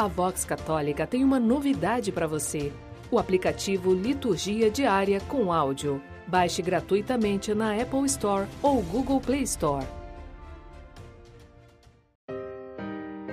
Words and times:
A 0.00 0.08
Vox 0.08 0.46
Católica 0.46 1.06
tem 1.06 1.22
uma 1.22 1.38
novidade 1.38 2.10
para 2.10 2.26
você: 2.26 2.72
o 3.10 3.18
aplicativo 3.18 3.92
Liturgia 3.92 4.70
Diária 4.70 5.20
com 5.20 5.52
áudio. 5.52 6.00
Baixe 6.26 6.62
gratuitamente 6.62 7.52
na 7.52 7.74
Apple 7.74 8.06
Store 8.06 8.48
ou 8.62 8.80
Google 8.80 9.20
Play 9.20 9.42
Store. 9.42 9.86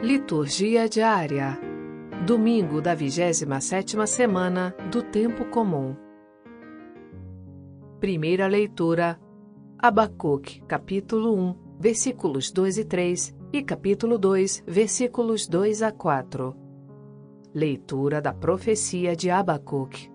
Liturgia 0.04 0.90
Diária 0.90 1.58
Domingo 2.26 2.82
da 2.82 2.94
27ª 2.94 4.06
semana 4.06 4.76
do 4.92 5.02
Tempo 5.02 5.46
Comum. 5.46 5.96
Primeira 8.02 8.46
leitura 8.46 9.18
Abacuque, 9.80 10.60
capítulo 10.68 11.34
1, 11.34 11.56
versículos 11.80 12.52
2 12.52 12.80
e 12.80 12.84
3 12.84 13.37
e 13.52 13.64
capítulo 13.64 14.18
2, 14.18 14.64
versículos 14.68 15.48
2 15.48 15.82
a 15.82 15.92
4. 15.92 16.54
Leitura 17.54 18.22
da 18.22 18.34
profecia 18.34 19.16
de 19.16 19.30
Abacuque. 19.30 20.12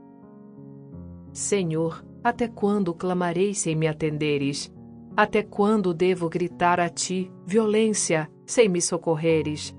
Senhor, 1.33 2.05
até 2.23 2.47
quando 2.47 2.93
clamarei 2.93 3.55
sem 3.55 3.75
me 3.75 3.89
atenderes? 3.89 4.73
Até 5.17 5.43
quando 5.43 5.95
devo 5.95 6.29
gritar 6.29 6.79
a 6.79 6.91
ti, 6.91 7.33
violência, 7.47 8.31
sem 8.45 8.69
me 8.69 8.83
socorreres? 8.83 9.75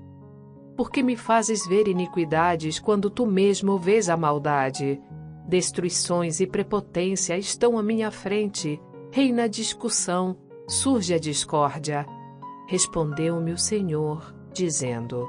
Porque 0.76 1.00
me 1.00 1.16
fazes 1.16 1.64
ver 1.66 1.86
iniquidades 1.86 2.80
quando 2.80 3.08
tu 3.08 3.24
mesmo 3.24 3.78
vês 3.78 4.08
a 4.08 4.16
maldade? 4.16 5.00
Destruições 5.46 6.40
e 6.40 6.46
prepotência 6.46 7.38
estão 7.38 7.78
à 7.78 7.82
minha 7.84 8.10
frente, 8.10 8.80
reina 9.12 9.44
a 9.44 9.48
discussão, 9.48 10.36
surge 10.66 11.14
a 11.14 11.18
discórdia. 11.18 12.04
Respondeu-me 12.66 13.52
o 13.52 13.58
Senhor, 13.58 14.34
dizendo: 14.52 15.28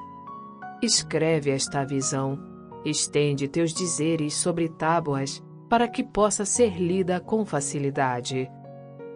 Escreve 0.81 1.51
esta 1.51 1.83
visão, 1.83 2.39
estende 2.85 3.47
teus 3.47 3.73
dizeres 3.73 4.35
sobre 4.35 4.69
tábuas, 4.69 5.43
para 5.69 5.87
que 5.87 6.03
possa 6.03 6.45
ser 6.45 6.77
lida 6.77 7.19
com 7.19 7.43
facilidade. 7.43 8.49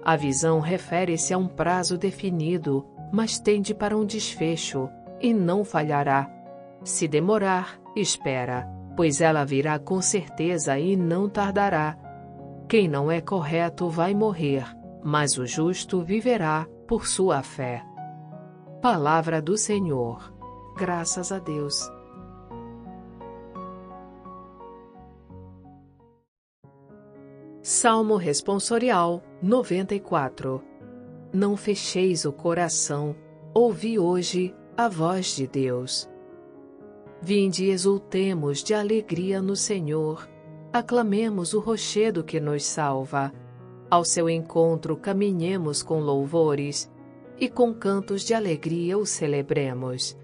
A 0.04 0.16
visão 0.16 0.60
refere-se 0.60 1.34
a 1.34 1.38
um 1.38 1.48
prazo 1.48 1.98
definido, 1.98 2.86
mas 3.12 3.40
tende 3.40 3.74
para 3.74 3.98
um 3.98 4.06
desfecho, 4.06 4.90
e 5.22 5.34
não 5.34 5.64
falhará. 5.64 6.30
Se 6.84 7.08
demorar, 7.08 7.80
espera, 7.96 8.68
pois 8.96 9.22
ela 9.22 9.46
virá 9.46 9.78
com 9.78 10.02
certeza 10.02 10.78
e 10.80 10.96
não 10.96 11.30
tardará. 11.30 11.98
Quem 12.68 12.88
não 12.88 13.12
é 13.12 13.22
correto 13.22 13.90
vai 13.90 14.14
morrer, 14.14 14.66
mas 15.04 15.38
o 15.38 15.46
justo 15.46 16.02
viverá 16.04 16.68
por 16.88 17.08
sua 17.08 17.42
fé. 17.42 17.84
Palavra 18.82 19.42
do 19.42 19.58
Senhor. 19.58 20.34
Graças 20.78 21.34
a 21.34 21.38
Deus. 21.38 21.92
Salmo 27.62 28.16
Responsorial 28.16 29.22
94 29.42 30.64
Não 31.34 31.58
fecheis 31.58 32.24
o 32.24 32.32
coração, 32.32 33.18
ouvi 33.54 34.00
hoje 34.00 34.56
a 34.78 34.88
voz 34.88 35.36
de 35.36 35.46
Deus. 35.46 36.10
Vinde 37.22 37.66
e 37.66 37.72
exultemos 37.72 38.64
de 38.64 38.74
alegria 38.74 39.42
no 39.42 39.58
Senhor, 39.58 40.26
aclamemos 40.72 41.54
o 41.54 41.60
rochedo 41.60 42.24
que 42.24 42.40
nos 42.40 42.64
salva. 42.64 43.34
Ao 43.92 44.06
seu 44.06 44.30
encontro 44.30 44.96
caminhemos 44.96 45.84
com 45.84 46.00
louvores 46.00 46.90
e 47.40 47.48
com 47.48 47.74
cantos 47.74 48.24
de 48.24 48.34
alegria 48.34 48.98
o 48.98 49.06
celebremos. 49.06 50.18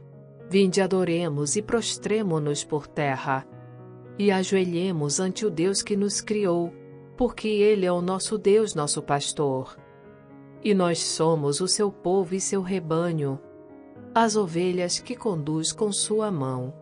Vinde 0.49 0.81
adoremos 0.81 1.55
e 1.55 1.61
prostremo-nos 1.61 2.63
por 2.63 2.87
terra, 2.87 3.47
e 4.19 4.31
ajoelhemos 4.31 5.19
ante 5.19 5.45
o 5.45 5.49
Deus 5.49 5.81
que 5.81 5.95
nos 5.95 6.21
criou, 6.21 6.71
porque 7.17 7.47
Ele 7.47 7.85
é 7.85 7.91
o 7.91 8.01
nosso 8.01 8.37
Deus, 8.37 8.75
nosso 8.75 9.01
pastor. 9.01 9.77
E 10.63 10.73
nós 10.73 10.99
somos 10.99 11.61
o 11.61 11.67
seu 11.67 11.91
povo 11.91 12.35
e 12.35 12.41
seu 12.41 12.61
rebanho, 12.61 13.39
as 14.13 14.35
ovelhas 14.35 14.99
que 14.99 15.15
conduz 15.15 15.71
com 15.71 15.91
sua 15.91 16.31
mão. 16.31 16.73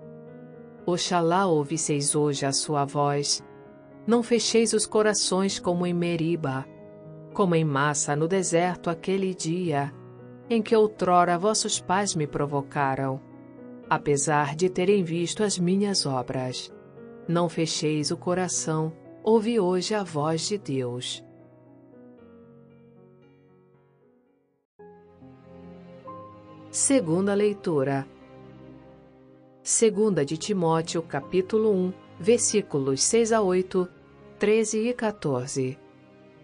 Oxalá 0.86 1.46
ouvisseis 1.46 2.16
hoje 2.16 2.46
a 2.46 2.52
sua 2.52 2.86
voz. 2.86 3.44
Não 4.06 4.22
fecheis 4.22 4.74
os 4.74 4.86
corações 4.86 5.60
como 5.60 5.86
em 5.86 5.94
Meriba, 5.94 6.66
como 7.34 7.56
em 7.56 7.64
massa 7.64 8.16
no 8.16 8.28
deserto 8.28 8.90
aquele 8.90 9.34
dia, 9.34 9.94
em 10.54 10.62
que 10.62 10.76
outrora 10.76 11.38
vossos 11.38 11.80
pais 11.80 12.16
me 12.16 12.28
provocaram, 12.28 13.20
apesar 13.90 14.56
de 14.56 14.70
terem 14.70 15.04
visto 15.04 15.44
as 15.44 15.58
minhas 15.58 16.06
obras. 16.06 16.72
Não 17.28 17.50
fecheis 17.50 18.12
o 18.12 18.18
coração, 18.18 18.94
ouve 19.24 19.60
hoje 19.60 19.96
a 19.96 20.04
voz 20.04 20.48
de 20.48 20.58
Deus. 20.58 21.24
Segunda 26.70 27.34
leitura. 27.34 28.08
Segunda 29.62 30.26
de 30.26 30.38
Timóteo, 30.38 31.02
capítulo 31.02 31.72
1, 31.72 31.94
versículos 32.20 33.02
6 33.04 33.32
a 33.32 33.42
8, 33.42 33.90
13 34.38 34.90
e 34.90 34.94
14. 34.94 35.80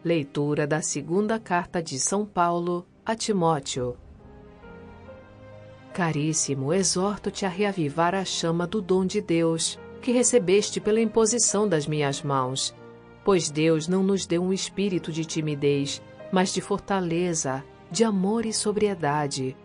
Leitura 0.03 0.65
da 0.65 0.81
segunda 0.81 1.39
carta 1.39 1.83
de 1.83 1.99
São 1.99 2.25
Paulo 2.25 2.87
a 3.05 3.15
Timóteo. 3.15 3.97
Caríssimo, 5.93 6.73
exorto-te 6.73 7.45
a 7.45 7.49
reavivar 7.49 8.13
a 8.13 8.23
chama 8.23 8.67
do 8.67 8.81
dom 8.81 9.05
de 9.05 9.21
Deus, 9.21 9.79
que 10.01 10.11
recebeste 10.11 10.79
pela 10.79 11.01
imposição 11.01 11.67
das 11.67 11.87
minhas 11.87 12.21
mãos. 12.21 12.75
Pois 13.23 13.49
Deus 13.49 13.87
não 13.87 14.03
nos 14.03 14.25
deu 14.25 14.43
um 14.43 14.53
espírito 14.53 15.11
de 15.11 15.25
timidez, 15.25 16.01
mas 16.31 16.53
de 16.53 16.61
fortaleza, 16.61 17.63
de 17.91 18.03
amor 18.03 18.45
e 18.45 18.53
sobriedade. 18.53 19.57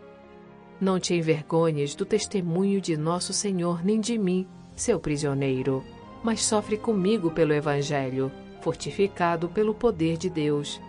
Não 0.81 0.99
te 0.99 1.13
envergonhes 1.13 1.95
do 1.95 2.05
testemunho 2.05 2.81
de 2.81 2.97
nosso 2.97 3.31
Senhor, 3.31 3.85
nem 3.85 3.99
de 3.99 4.17
mim, 4.17 4.47
seu 4.75 4.99
prisioneiro, 4.99 5.83
mas 6.23 6.43
sofre 6.43 6.77
comigo 6.77 7.31
pelo 7.31 7.53
Evangelho, 7.53 8.31
fortificado 8.61 9.47
pelo 9.47 9.73
poder 9.73 10.17
de 10.17 10.29
Deus 10.29 10.81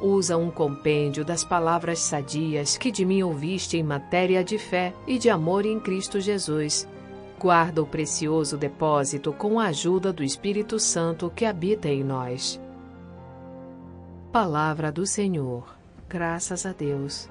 usa 0.00 0.36
um 0.36 0.50
compêndio 0.50 1.24
das 1.24 1.44
palavras 1.44 1.98
sadias 2.00 2.76
que 2.76 2.90
de 2.90 3.04
mim 3.04 3.22
ouviste 3.22 3.76
em 3.76 3.82
matéria 3.82 4.44
de 4.44 4.58
fé 4.58 4.92
e 5.06 5.18
de 5.18 5.30
amor 5.30 5.64
em 5.64 5.80
Cristo 5.80 6.20
Jesus. 6.20 6.88
Guarda 7.38 7.82
o 7.82 7.86
precioso 7.86 8.56
depósito 8.56 9.32
com 9.32 9.60
a 9.60 9.66
ajuda 9.66 10.12
do 10.12 10.24
Espírito 10.24 10.78
Santo 10.78 11.30
que 11.34 11.44
habita 11.44 11.88
em 11.88 12.02
nós. 12.02 12.60
Palavra 14.32 14.90
do 14.90 15.06
Senhor. 15.06 15.76
Graças 16.08 16.64
a 16.64 16.72
Deus. 16.72 17.28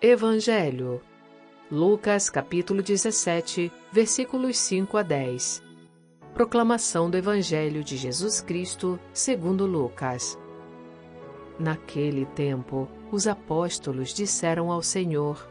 Evangelho. 0.00 1.00
Lucas 1.70 2.30
capítulo 2.30 2.82
17, 2.82 3.72
versículos 3.90 4.56
5 4.58 4.96
a 4.96 5.02
10. 5.02 5.65
Proclamação 6.36 7.08
do 7.08 7.16
Evangelho 7.16 7.82
de 7.82 7.96
Jesus 7.96 8.42
Cristo, 8.42 9.00
segundo 9.10 9.64
Lucas. 9.64 10.38
Naquele 11.58 12.26
tempo, 12.26 12.86
os 13.10 13.26
apóstolos 13.26 14.12
disseram 14.12 14.70
ao 14.70 14.82
Senhor: 14.82 15.48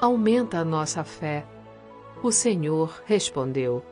Aumenta 0.00 0.58
a 0.58 0.64
nossa 0.64 1.02
fé. 1.02 1.44
O 2.22 2.30
Senhor 2.30 3.02
respondeu: 3.06 3.84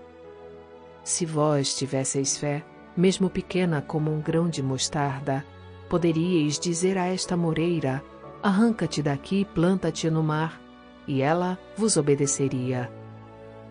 Se 1.03 1.27
vós 1.27 1.75
tivesseis 1.75 2.39
fé, 2.39 2.65
mesmo 2.97 3.29
pequena 3.29 3.83
como 3.83 4.09
um 4.09 4.21
grão 4.21 4.49
de 4.49 4.63
mostarda, 4.63 5.45
poderíeis 5.91 6.57
dizer 6.57 6.97
a 6.97 7.07
esta 7.07 7.37
moreira: 7.37 8.01
Arranca-te 8.41 9.03
daqui 9.03 9.41
e 9.41 9.45
planta-te 9.45 10.09
no 10.09 10.23
mar, 10.23 10.63
e 11.05 11.21
ela 11.21 11.59
vos 11.77 11.97
obedeceria. 11.97 12.97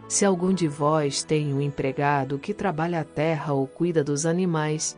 Se 0.07 0.23
algum 0.23 0.53
de 0.53 0.67
vós 0.67 1.21
tem 1.21 1.53
um 1.53 1.59
empregado 1.59 2.39
que 2.39 2.53
trabalha 2.53 3.01
a 3.01 3.03
terra 3.03 3.53
ou 3.53 3.67
cuida 3.67 4.03
dos 4.03 4.25
animais, 4.25 4.97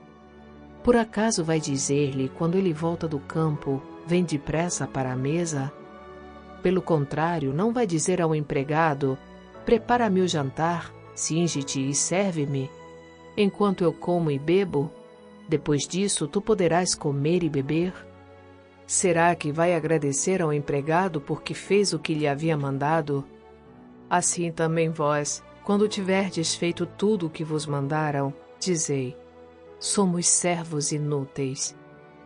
por 0.84 0.96
acaso 0.96 1.44
vai 1.44 1.60
dizer-lhe, 1.60 2.30
quando 2.30 2.56
ele 2.56 2.72
volta 2.72 3.08
do 3.08 3.20
campo, 3.20 3.82
vem 4.06 4.24
depressa 4.24 4.86
para 4.86 5.12
a 5.12 5.16
mesa? 5.16 5.74
Pelo 6.62 6.82
contrário, 6.82 7.52
não 7.52 7.74
vai 7.74 7.88
dizer 7.88 8.22
ao 8.22 8.36
empregado, 8.36 9.18
prepara-me 9.66 10.22
o 10.22 10.28
jantar, 10.28 10.94
cinge-te 11.16 11.90
e 11.90 11.96
serve-me, 11.96 12.70
enquanto 13.36 13.84
eu 13.84 13.92
como 13.92 14.30
e 14.30 14.38
bebo? 14.38 14.92
Depois 15.48 15.88
disso, 15.88 16.28
tu 16.28 16.40
poderás 16.40 16.94
comer 16.94 17.44
e 17.44 17.50
beber? 17.50 17.94
Será 18.86 19.36
que 19.36 19.52
vai 19.52 19.74
agradecer 19.74 20.42
ao 20.42 20.54
empregado 20.54 21.20
porque 21.20 21.56
fez 21.56 21.94
o 21.94 22.00
que 22.00 22.14
lhe 22.14 22.28
havia 22.28 22.56
mandado? 22.56 23.26
Assim 24.10 24.52
também 24.52 24.90
vós, 24.90 25.44
quando 25.64 25.88
tiverdes 25.88 26.56
feito 26.56 26.86
tudo 26.86 27.28
o 27.28 27.30
que 27.30 27.44
vos 27.44 27.68
mandaram, 27.68 28.34
dizei: 28.60 29.16
Somos 29.80 30.28
servos 30.28 30.92
inúteis. 30.92 31.78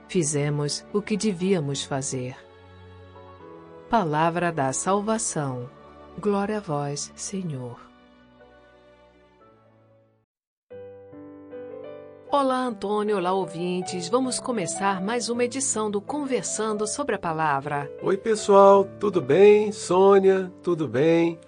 Fizemos 0.07 0.85
o 0.93 1.01
que 1.01 1.17
devíamos 1.17 1.83
fazer. 1.83 2.37
palavra 3.89 4.51
da 4.51 4.71
salvação. 4.71 5.69
Glória 6.19 6.57
a 6.57 6.61
vós, 6.61 7.11
Senhor. 7.15 7.79
Olá, 12.31 12.65
Antônio, 12.65 13.17
olá, 13.17 13.33
ouvintes. 13.33 14.09
Vamos 14.09 14.39
começar 14.39 14.99
mais 15.01 15.29
uma 15.29 15.43
edição 15.43 15.91
do 15.91 16.01
Conversando 16.01 16.87
sobre 16.87 17.15
a 17.15 17.19
Palavra. 17.19 17.91
Oi, 18.01 18.17
pessoal, 18.17 18.87
tudo 18.99 19.21
bem? 19.21 19.71
Sônia, 19.71 20.51
tudo 20.63 20.87
bem? 20.87 21.39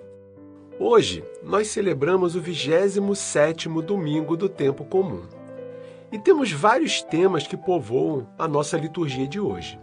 Hoje 0.77 1.23
nós 1.41 1.69
celebramos 1.69 2.35
o 2.35 2.41
27º 2.41 3.81
domingo 3.81 4.35
do 4.35 4.49
tempo 4.49 4.83
comum. 4.83 5.23
E 6.11 6.19
temos 6.19 6.51
vários 6.51 7.01
temas 7.01 7.47
que 7.47 7.55
povoam 7.55 8.27
a 8.37 8.45
nossa 8.45 8.77
liturgia 8.77 9.25
de 9.25 9.39
hoje. 9.39 9.79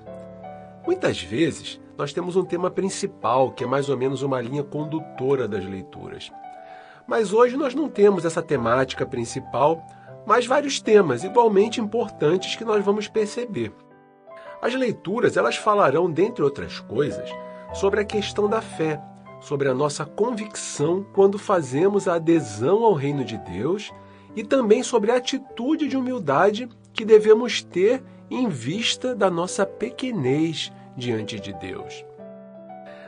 Muitas 0.87 1.23
vezes 1.23 1.81
nós 1.97 2.13
temos 2.13 2.37
um 2.37 2.45
tema 2.45 2.71
principal, 2.71 3.53
que 3.53 3.65
é 3.65 3.67
mais 3.67 3.89
ou 3.89 3.97
menos 3.97 4.21
uma 4.23 4.39
linha 4.43 4.63
condutora 4.63 5.49
das 5.49 5.65
leituras. 5.65 6.31
Mas 7.07 7.33
hoje 7.33 7.57
nós 7.57 7.75
não 7.75 7.89
temos 7.89 8.27
essa 8.27 8.43
temática 8.43 9.07
principal, 9.07 9.83
mas 10.27 10.47
vários 10.47 10.79
temas 10.79 11.25
igualmente 11.25 11.81
importantes 11.81 12.55
que 12.55 12.67
nós 12.67 12.85
vamos 12.85 13.09
perceber. 13.09 13.73
As 14.61 14.75
leituras, 14.75 15.39
elas 15.39 15.57
falarão, 15.57 16.11
dentre 16.11 16.45
outras 16.45 16.81
coisas, 16.81 17.31
sobre 17.73 18.01
a 18.01 18.05
questão 18.05 18.47
da 18.47 18.61
fé, 18.61 19.01
sobre 19.43 19.69
a 19.69 19.75
nossa 19.75 20.07
convicção 20.07 21.05
quando 21.13 21.39
fazemos 21.39 22.07
a 22.07 22.15
adesão 22.15 22.85
ao 22.85 22.95
reino 22.95 23.25
de 23.25 23.37
Deus 23.37 23.93
e 24.35 24.43
também 24.43 24.83
sobre 24.83 25.11
a 25.11 25.17
atitude 25.17 25.89
de 25.89 25.97
humildade 25.97 26.69
que 26.93 27.05
devemos 27.05 27.63
ter 27.63 28.03
em 28.31 28.49
vista 28.49 29.15
da 29.15 29.31
nossa 29.31 29.67
pequenez 29.67 30.73
diante 30.97 31.39
de 31.39 31.53
Deus. 31.53 32.05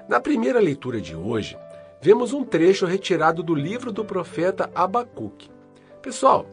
Na 0.09 0.21
primeira 0.21 0.61
leitura 0.61 1.01
de 1.01 1.17
hoje, 1.17 1.57
vemos 2.01 2.33
um 2.33 2.45
trecho 2.45 2.85
retirado 2.85 3.43
do 3.43 3.55
livro 3.55 3.91
do 3.91 4.05
profeta 4.05 4.71
Abacuque. 4.75 5.51
Pessoal, 6.03 6.47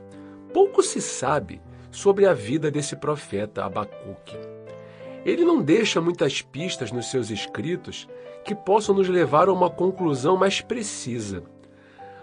pouco 0.54 0.82
se 0.82 1.02
sabe 1.02 1.62
sobre 1.90 2.26
a 2.26 2.34
vida 2.34 2.72
desse 2.72 2.96
profeta 2.96 3.66
Abacuque. 3.66 4.38
Ele 5.26 5.44
não 5.44 5.62
deixa 5.62 6.00
muitas 6.00 6.42
pistas 6.42 6.92
nos 6.92 7.12
seus 7.12 7.30
escritos 7.30 8.08
que 8.44 8.56
possam 8.56 8.96
nos 8.96 9.08
levar 9.08 9.48
a 9.48 9.54
uma 9.54 9.70
conclusão 9.70 10.38
mais 10.38 10.62
precisa. 10.62 11.44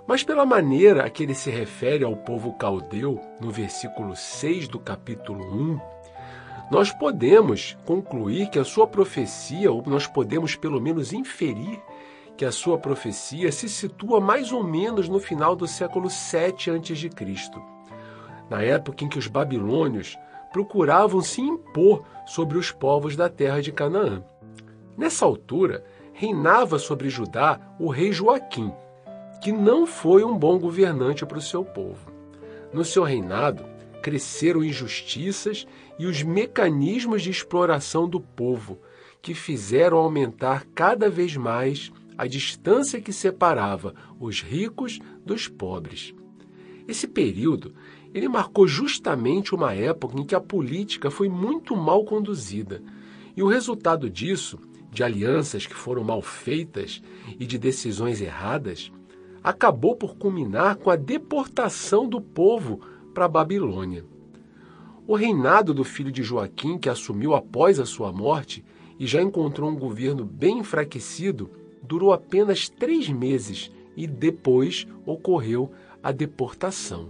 Mas 0.06 0.22
pela 0.22 0.46
maneira 0.46 1.04
a 1.04 1.10
que 1.10 1.22
ele 1.22 1.34
se 1.34 1.50
refere 1.50 2.04
ao 2.04 2.16
povo 2.16 2.54
caldeu, 2.54 3.20
no 3.40 3.50
versículo 3.50 4.16
6 4.16 4.68
do 4.68 4.78
capítulo 4.78 5.44
1, 5.44 5.78
nós 6.70 6.92
podemos 6.92 7.76
concluir 7.84 8.48
que 8.48 8.58
a 8.58 8.64
sua 8.64 8.86
profecia, 8.86 9.70
ou 9.70 9.82
nós 9.86 10.06
podemos 10.06 10.56
pelo 10.56 10.80
menos 10.80 11.12
inferir 11.12 11.80
que 12.36 12.44
a 12.44 12.52
sua 12.52 12.78
profecia 12.78 13.50
se 13.50 13.68
situa 13.68 14.20
mais 14.20 14.52
ou 14.52 14.62
menos 14.62 15.08
no 15.08 15.18
final 15.18 15.56
do 15.56 15.66
século 15.66 16.08
7 16.08 16.70
a.C., 16.70 17.10
na 18.48 18.62
época 18.62 19.04
em 19.04 19.08
que 19.08 19.18
os 19.18 19.26
babilônios 19.26 20.16
procuravam 20.52 21.20
se 21.20 21.40
impor 21.40 22.04
sobre 22.24 22.56
os 22.56 22.70
povos 22.70 23.16
da 23.16 23.28
terra 23.28 23.60
de 23.60 23.72
Canaã. 23.72 24.22
Nessa 24.96 25.24
altura, 25.24 25.84
reinava 26.18 26.80
sobre 26.80 27.08
Judá 27.08 27.60
o 27.78 27.88
rei 27.88 28.10
Joaquim, 28.10 28.72
que 29.40 29.52
não 29.52 29.86
foi 29.86 30.24
um 30.24 30.36
bom 30.36 30.58
governante 30.58 31.24
para 31.24 31.38
o 31.38 31.40
seu 31.40 31.64
povo. 31.64 32.10
No 32.72 32.84
seu 32.84 33.04
reinado, 33.04 33.64
cresceram 34.02 34.64
injustiças 34.64 35.64
e 35.96 36.06
os 36.06 36.24
mecanismos 36.24 37.22
de 37.22 37.30
exploração 37.30 38.08
do 38.08 38.20
povo, 38.20 38.80
que 39.22 39.32
fizeram 39.32 39.96
aumentar 39.96 40.66
cada 40.74 41.08
vez 41.08 41.36
mais 41.36 41.92
a 42.16 42.26
distância 42.26 43.00
que 43.00 43.12
separava 43.12 43.94
os 44.18 44.42
ricos 44.42 44.98
dos 45.24 45.46
pobres. 45.46 46.12
Esse 46.88 47.06
período 47.06 47.74
ele 48.12 48.28
marcou 48.28 48.66
justamente 48.66 49.54
uma 49.54 49.72
época 49.72 50.18
em 50.18 50.24
que 50.24 50.34
a 50.34 50.40
política 50.40 51.12
foi 51.12 51.28
muito 51.28 51.76
mal 51.76 52.04
conduzida. 52.04 52.82
E 53.36 53.42
o 53.42 53.46
resultado 53.46 54.10
disso, 54.10 54.58
de 54.98 55.04
alianças 55.04 55.64
que 55.64 55.76
foram 55.76 56.02
mal 56.02 56.20
feitas 56.20 57.00
e 57.38 57.46
de 57.46 57.56
decisões 57.56 58.20
erradas, 58.20 58.90
acabou 59.44 59.94
por 59.94 60.16
culminar 60.16 60.74
com 60.74 60.90
a 60.90 60.96
deportação 60.96 62.08
do 62.08 62.20
povo 62.20 62.80
para 63.14 63.26
a 63.26 63.28
Babilônia. 63.28 64.04
O 65.06 65.14
reinado 65.14 65.72
do 65.72 65.84
filho 65.84 66.10
de 66.10 66.24
Joaquim, 66.24 66.76
que 66.76 66.88
assumiu 66.88 67.32
após 67.36 67.78
a 67.78 67.86
sua 67.86 68.12
morte 68.12 68.64
e 68.98 69.06
já 69.06 69.22
encontrou 69.22 69.70
um 69.70 69.76
governo 69.76 70.24
bem 70.24 70.58
enfraquecido, 70.58 71.48
durou 71.80 72.12
apenas 72.12 72.68
três 72.68 73.08
meses 73.08 73.70
e 73.96 74.04
depois 74.04 74.84
ocorreu 75.06 75.70
a 76.02 76.10
deportação. 76.10 77.08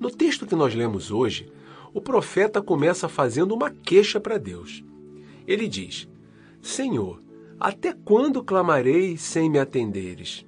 No 0.00 0.10
texto 0.10 0.48
que 0.48 0.56
nós 0.56 0.74
lemos 0.74 1.12
hoje, 1.12 1.48
o 1.94 2.00
profeta 2.00 2.60
começa 2.60 3.08
fazendo 3.08 3.54
uma 3.54 3.70
queixa 3.70 4.18
para 4.18 4.36
Deus. 4.36 4.82
Ele 5.46 5.68
diz: 5.68 6.08
Senhor, 6.62 7.20
até 7.58 7.92
quando 7.92 8.42
clamarei 8.42 9.16
sem 9.16 9.50
me 9.50 9.58
atenderes? 9.58 10.46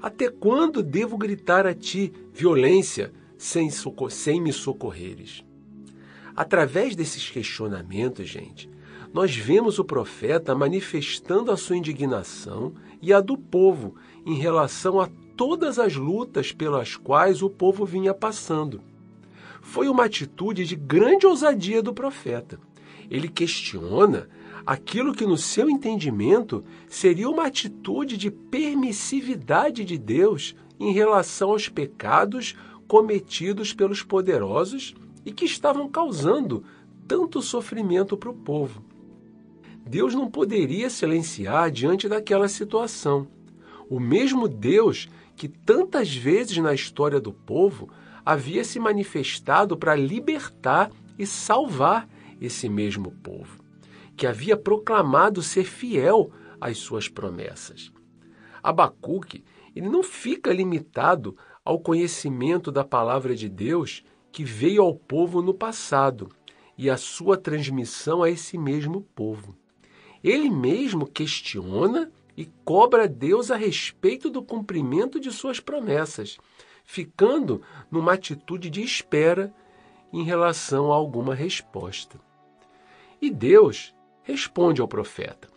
Até 0.00 0.30
quando 0.30 0.80
devo 0.80 1.18
gritar 1.18 1.66
a 1.66 1.74
ti 1.74 2.12
violência 2.32 3.12
sem, 3.36 3.68
sem 4.08 4.40
me 4.40 4.52
socorreres? 4.52 5.44
Através 6.36 6.94
desses 6.94 7.28
questionamentos, 7.28 8.28
gente, 8.28 8.70
nós 9.12 9.34
vemos 9.34 9.80
o 9.80 9.84
profeta 9.84 10.54
manifestando 10.54 11.50
a 11.50 11.56
sua 11.56 11.76
indignação 11.76 12.72
e 13.02 13.12
a 13.12 13.20
do 13.20 13.36
povo 13.36 13.96
em 14.24 14.34
relação 14.34 15.00
a 15.00 15.08
todas 15.36 15.80
as 15.80 15.96
lutas 15.96 16.52
pelas 16.52 16.96
quais 16.96 17.42
o 17.42 17.50
povo 17.50 17.84
vinha 17.84 18.14
passando. 18.14 18.80
Foi 19.60 19.88
uma 19.88 20.04
atitude 20.04 20.64
de 20.64 20.76
grande 20.76 21.26
ousadia 21.26 21.82
do 21.82 21.92
profeta. 21.92 22.60
Ele 23.10 23.28
questiona 23.28 24.28
aquilo 24.66 25.14
que, 25.14 25.24
no 25.24 25.38
seu 25.38 25.70
entendimento, 25.70 26.64
seria 26.88 27.30
uma 27.30 27.46
atitude 27.46 28.16
de 28.16 28.30
permissividade 28.30 29.84
de 29.84 29.96
Deus 29.96 30.56
em 30.78 30.92
relação 30.92 31.50
aos 31.50 31.68
pecados 31.68 32.56
cometidos 32.88 33.72
pelos 33.72 34.02
poderosos 34.02 34.94
e 35.24 35.32
que 35.32 35.44
estavam 35.44 35.88
causando 35.88 36.64
tanto 37.06 37.40
sofrimento 37.40 38.16
para 38.16 38.30
o 38.30 38.34
povo. 38.34 38.84
Deus 39.86 40.14
não 40.14 40.28
poderia 40.28 40.90
silenciar 40.90 41.70
diante 41.70 42.08
daquela 42.08 42.48
situação. 42.48 43.28
O 43.88 44.00
mesmo 44.00 44.48
Deus 44.48 45.08
que 45.36 45.48
tantas 45.48 46.14
vezes 46.14 46.56
na 46.58 46.74
história 46.74 47.20
do 47.20 47.32
povo 47.32 47.88
havia 48.24 48.64
se 48.64 48.80
manifestado 48.80 49.76
para 49.76 49.94
libertar 49.94 50.90
e 51.16 51.24
salvar 51.24 52.08
esse 52.40 52.68
mesmo 52.68 53.12
povo, 53.22 53.62
que 54.16 54.26
havia 54.26 54.56
proclamado 54.56 55.42
ser 55.42 55.64
fiel 55.64 56.32
às 56.60 56.78
suas 56.78 57.08
promessas. 57.08 57.92
Abacuque, 58.62 59.44
ele 59.74 59.88
não 59.88 60.02
fica 60.02 60.52
limitado 60.52 61.36
ao 61.64 61.78
conhecimento 61.78 62.72
da 62.72 62.82
palavra 62.82 63.34
de 63.34 63.48
Deus 63.48 64.04
que 64.32 64.42
veio 64.42 64.82
ao 64.82 64.94
povo 64.94 65.42
no 65.42 65.52
passado 65.52 66.30
e 66.76 66.90
a 66.90 66.96
sua 66.96 67.36
transmissão 67.36 68.22
a 68.22 68.30
esse 68.30 68.58
mesmo 68.58 69.02
povo. 69.14 69.56
Ele 70.22 70.50
mesmo 70.50 71.06
questiona 71.06 72.10
e 72.36 72.46
cobra 72.64 73.08
Deus 73.08 73.50
a 73.50 73.56
respeito 73.56 74.28
do 74.28 74.42
cumprimento 74.42 75.18
de 75.18 75.32
suas 75.32 75.60
promessas, 75.60 76.38
ficando 76.84 77.62
numa 77.90 78.12
atitude 78.12 78.68
de 78.68 78.82
espera 78.82 79.54
em 80.12 80.22
relação 80.22 80.92
a 80.92 80.96
alguma 80.96 81.34
resposta. 81.34 82.20
E 83.20 83.30
Deus 83.30 83.94
responde 84.26 84.80
ao 84.80 84.88
profeta. 84.88 85.48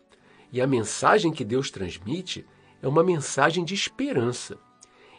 E 0.54 0.62
a 0.62 0.68
mensagem 0.68 1.32
que 1.32 1.44
Deus 1.44 1.72
transmite 1.72 2.46
é 2.82 2.88
uma 2.88 3.04
mensagem 3.04 3.66
de 3.66 3.74
esperança. 3.74 4.58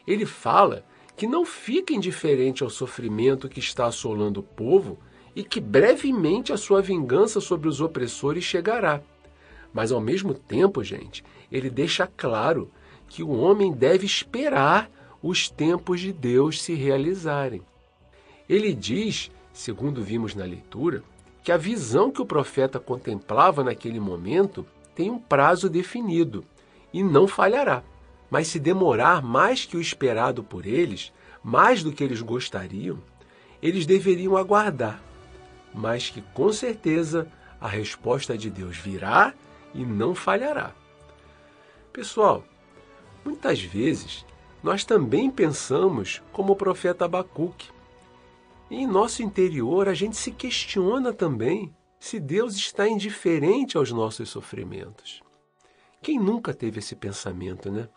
Ele 0.07 0.25
fala 0.25 0.85
que 1.17 1.27
não 1.27 1.45
fica 1.45 1.93
indiferente 1.93 2.63
ao 2.63 2.71
sofrimento 2.71 3.49
que 3.49 3.59
está 3.59 3.87
assolando 3.87 4.41
o 4.41 4.45
povo 4.45 4.99
e 5.35 5.43
que 5.43 5.61
brevemente 5.61 6.53
a 6.53 6.57
sua 6.57 6.81
vingança 6.81 7.41
sobre 7.41 7.69
os 7.69 7.81
opressores 7.81 8.45
chegará. 8.45 9.03
Mas 9.73 9.93
ao 9.93 10.01
mesmo 10.01 10.33
tempo, 10.33 10.83
gente, 10.83 11.25
ele 11.51 11.69
deixa 11.69 12.07
claro 12.07 12.71
que 13.09 13.23
o 13.23 13.31
homem 13.31 13.73
deve 13.73 14.07
esperar 14.07 14.91
os 15.23 15.51
tempos 15.51 16.01
de 16.01 16.13
Deus 16.13 16.63
se 16.63 16.75
realizarem. 16.75 17.63
Ele 18.49 18.73
diz, 18.73 19.31
segundo 19.53 20.03
vimos 20.03 20.35
na 20.35 20.45
leitura, 20.45 21.05
que 21.43 21.53
a 21.53 21.57
visão 21.57 22.11
que 22.11 22.21
o 22.21 22.27
profeta 22.27 22.79
contemplava 22.79 23.65
naquele 23.65 23.99
momento 23.99 24.67
tem 24.95 25.11
um 25.11 25.19
prazo 25.19 25.69
definido 25.69 26.45
e 26.93 27.03
não 27.03 27.27
falhará. 27.27 27.83
Mas 28.31 28.49
se 28.49 28.59
demorar 28.59 29.23
mais 29.23 29.65
que 29.65 29.77
o 29.77 29.81
esperado 29.81 30.43
por 30.43 30.67
eles, 30.67 31.13
mais 31.43 31.83
do 31.83 31.93
que 31.93 32.05
eles 32.05 32.21
gostariam, 32.21 32.99
eles 33.63 33.87
deveriam 33.87 34.37
aguardar, 34.37 35.03
mas 35.75 36.11
que 36.11 36.23
com 36.35 36.53
certeza 36.53 37.27
a 37.61 37.69
resposta 37.69 38.37
de 38.37 38.49
Deus 38.49 38.77
virá 38.77 39.35
e 39.75 39.85
não 39.85 40.15
falhará. 40.15 40.73
Pessoal, 41.93 42.45
muitas 43.25 43.61
vezes 43.61 44.25
nós 44.63 44.85
também 44.85 45.31
pensamos 45.31 46.23
como 46.33 46.53
o 46.53 46.57
profeta 46.57 47.05
Abacuque. 47.05 47.69
Em 48.71 48.87
nosso 48.87 49.23
interior 49.23 49.89
a 49.89 49.95
gente 49.95 50.17
se 50.17 50.31
questiona 50.31 51.13
também 51.13 51.75
se 51.99 52.21
Deus 52.21 52.55
está 52.55 52.89
indiferente 52.89 53.77
aos 53.77 53.91
nossos 53.91 54.31
sofrimentos. 54.31 55.23
Quem 56.01 56.19
nunca 56.19 56.55
teve 56.55 56.79
esse 56.79 56.95
pensamento, 56.95 57.71
né? 57.71 57.89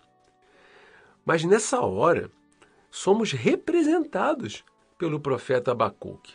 Mas 1.26 1.44
nessa 1.44 1.80
hora, 1.82 2.30
somos 2.92 3.32
representados 3.32 4.64
pelo 4.98 5.20
profeta 5.20 5.72
Abacuque, 5.72 6.34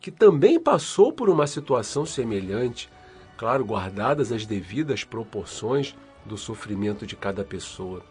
que 0.00 0.10
também 0.10 0.60
passou 0.60 1.12
por 1.12 1.30
uma 1.30 1.46
situação 1.46 2.04
semelhante, 2.04 2.90
claro, 3.36 3.64
guardadas 3.64 4.30
as 4.30 4.44
devidas 4.44 5.04
proporções 5.04 5.96
do 6.24 6.36
sofrimento 6.36 7.06
de 7.06 7.16
cada 7.16 7.44
pessoa 7.44 8.04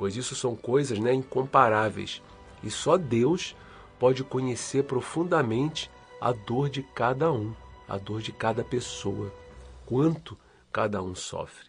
pois 0.00 0.16
isso 0.16 0.34
são 0.34 0.56
coisas 0.56 0.98
né, 0.98 1.12
incomparáveis 1.12 2.22
e 2.62 2.70
só 2.70 2.96
Deus 2.96 3.54
pode 4.00 4.24
conhecer 4.24 4.84
profundamente 4.84 5.90
a 6.18 6.32
dor 6.32 6.70
de 6.70 6.82
cada 6.82 7.30
um, 7.30 7.54
a 7.86 7.98
dor 7.98 8.22
de 8.22 8.32
cada 8.32 8.64
pessoa, 8.64 9.30
quanto 9.84 10.38
cada 10.72 11.02
um 11.02 11.14
sofre. 11.14 11.68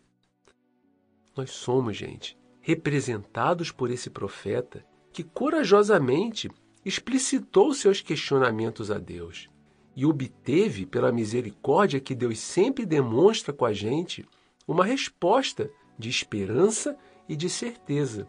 Nós 1.36 1.52
somos, 1.52 1.98
gente, 1.98 2.38
representados 2.62 3.70
por 3.70 3.92
esse 3.92 4.10
profeta 4.10 4.86
que 5.12 5.24
corajosamente 5.24 6.50
explicitou 6.86 7.74
seus 7.74 8.00
questionamentos 8.00 8.90
a 8.90 8.98
Deus 8.98 9.50
e 9.94 10.06
obteve, 10.06 10.86
pela 10.86 11.12
misericórdia 11.12 12.00
que 12.00 12.16
Deus 12.16 12.40
sempre 12.40 12.86
demonstra 12.86 13.52
com 13.52 13.66
a 13.66 13.74
gente, 13.74 14.26
uma 14.66 14.86
resposta 14.86 15.70
de 16.00 16.08
esperança 16.08 16.98
e 17.28 17.36
de 17.36 17.50
certeza, 17.50 18.26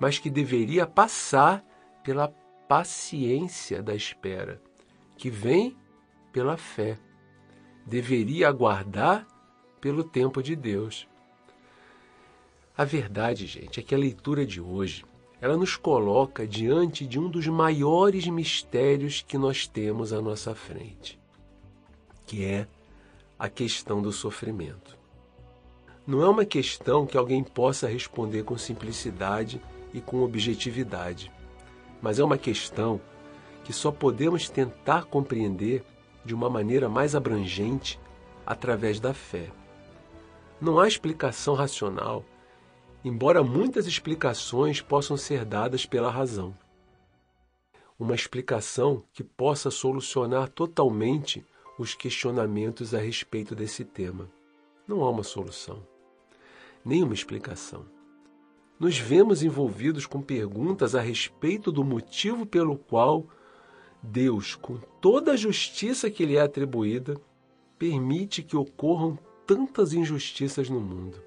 mas 0.00 0.18
que 0.18 0.30
deveria 0.30 0.86
passar 0.86 1.62
pela 2.02 2.32
paciência 2.68 3.82
da 3.82 3.94
espera, 3.94 4.60
que 5.16 5.30
vem 5.30 5.76
pela 6.32 6.56
fé. 6.56 6.98
Deveria 7.86 8.48
aguardar 8.48 9.26
pelo 9.80 10.02
tempo 10.02 10.42
de 10.42 10.56
Deus. 10.56 11.08
A 12.76 12.84
verdade, 12.84 13.46
gente, 13.46 13.80
é 13.80 13.82
que 13.82 13.94
a 13.94 13.98
leitura 13.98 14.44
de 14.44 14.60
hoje, 14.60 15.04
ela 15.40 15.56
nos 15.56 15.76
coloca 15.76 16.46
diante 16.46 17.06
de 17.06 17.18
um 17.18 17.28
dos 17.30 17.46
maiores 17.46 18.26
mistérios 18.26 19.22
que 19.22 19.38
nós 19.38 19.66
temos 19.66 20.12
à 20.12 20.20
nossa 20.20 20.54
frente, 20.54 21.18
que 22.26 22.44
é 22.44 22.66
a 23.38 23.48
questão 23.48 24.02
do 24.02 24.12
sofrimento 24.12 24.96
não 26.06 26.22
é 26.22 26.28
uma 26.28 26.44
questão 26.44 27.04
que 27.04 27.18
alguém 27.18 27.42
possa 27.42 27.88
responder 27.88 28.44
com 28.44 28.56
simplicidade 28.56 29.60
e 29.92 30.00
com 30.00 30.22
objetividade, 30.22 31.32
mas 32.00 32.18
é 32.18 32.24
uma 32.24 32.38
questão 32.38 33.00
que 33.64 33.72
só 33.72 33.90
podemos 33.90 34.48
tentar 34.48 35.04
compreender 35.04 35.84
de 36.24 36.34
uma 36.34 36.48
maneira 36.48 36.88
mais 36.88 37.14
abrangente 37.14 37.98
através 38.44 39.00
da 39.00 39.12
fé. 39.12 39.50
Não 40.60 40.78
há 40.78 40.86
explicação 40.86 41.54
racional, 41.54 42.24
embora 43.04 43.42
muitas 43.42 43.86
explicações 43.86 44.80
possam 44.80 45.16
ser 45.16 45.44
dadas 45.44 45.84
pela 45.84 46.10
razão. 46.10 46.54
Uma 47.98 48.14
explicação 48.14 49.02
que 49.12 49.24
possa 49.24 49.70
solucionar 49.70 50.48
totalmente 50.48 51.44
os 51.78 51.94
questionamentos 51.94 52.94
a 52.94 52.98
respeito 52.98 53.54
desse 53.54 53.84
tema. 53.84 54.28
Não 54.86 55.02
há 55.02 55.10
uma 55.10 55.22
solução 55.22 55.82
nenhuma 56.86 57.14
explicação. 57.14 57.95
Nos 58.78 58.98
vemos 58.98 59.42
envolvidos 59.42 60.04
com 60.04 60.20
perguntas 60.20 60.94
a 60.94 61.00
respeito 61.00 61.72
do 61.72 61.82
motivo 61.82 62.44
pelo 62.44 62.76
qual 62.76 63.26
Deus, 64.02 64.54
com 64.54 64.76
toda 65.00 65.32
a 65.32 65.36
justiça 65.36 66.10
que 66.10 66.26
lhe 66.26 66.36
é 66.36 66.42
atribuída, 66.42 67.18
permite 67.78 68.42
que 68.42 68.56
ocorram 68.56 69.18
tantas 69.46 69.94
injustiças 69.94 70.68
no 70.68 70.80
mundo. 70.80 71.22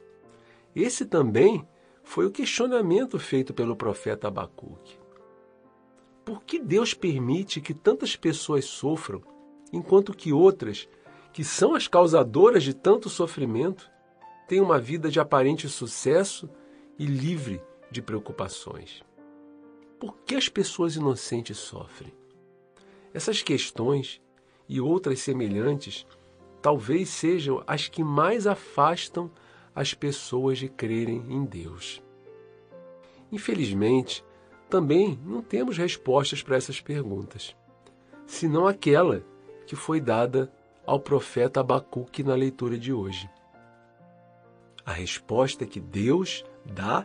Esse 0.76 1.06
também 1.06 1.68
foi 2.04 2.28
o 2.28 2.32
questionamento 2.32 3.18
feito 3.18 3.54
pelo 3.54 3.76
profeta 3.76 4.28
Abacuque. 4.28 5.00
Por 6.24 6.44
que 6.44 6.60
Deus 6.60 6.94
permite 6.94 7.60
que 7.60 7.74
tantas 7.74 8.16
pessoas 8.16 8.66
sofram, 8.66 9.24
enquanto 9.74 10.14
que 10.14 10.32
outras, 10.32 10.88
que 11.34 11.44
são 11.44 11.74
as 11.74 11.88
causadoras 11.88 12.64
de 12.64 12.76
tanto 12.76 13.10
sofrimento, 13.10 13.90
tem 14.48 14.62
uma 14.62 14.80
vida 14.80 15.10
de 15.10 15.20
aparente 15.20 15.68
sucesso 15.68 16.48
e 17.00 17.06
livre 17.06 17.64
de 17.90 18.02
preocupações. 18.02 19.02
Por 19.98 20.18
que 20.26 20.36
as 20.36 20.50
pessoas 20.50 20.98
inocentes 20.98 21.58
sofrem? 21.58 22.14
Essas 23.14 23.42
questões 23.42 24.22
e 24.68 24.82
outras 24.82 25.22
semelhantes 25.22 26.06
talvez 26.62 27.08
sejam 27.10 27.64
as 27.66 27.88
que 27.88 28.04
mais 28.04 28.46
afastam 28.46 29.32
as 29.74 29.94
pessoas 29.94 30.58
de 30.58 30.68
crerem 30.68 31.24
em 31.30 31.46
Deus. 31.46 32.04
Infelizmente, 33.32 34.24
também 34.70 35.18
não 35.26 35.42
temos 35.42 35.78
respostas 35.78 36.44
para 36.44 36.58
essas 36.58 36.82
perguntas, 36.82 37.56
senão 38.28 38.68
aquela 38.68 39.24
que 39.66 39.76
foi 39.76 40.02
dada 40.02 40.52
ao 40.86 41.00
profeta 41.00 41.62
Abacuque 41.62 42.24
na 42.24 42.36
leitura 42.36 42.78
de 42.78 42.92
hoje 42.92 43.30
a 44.90 44.92
resposta 44.92 45.68
que 45.68 45.80
Deus 45.80 46.44
dá 46.70 47.04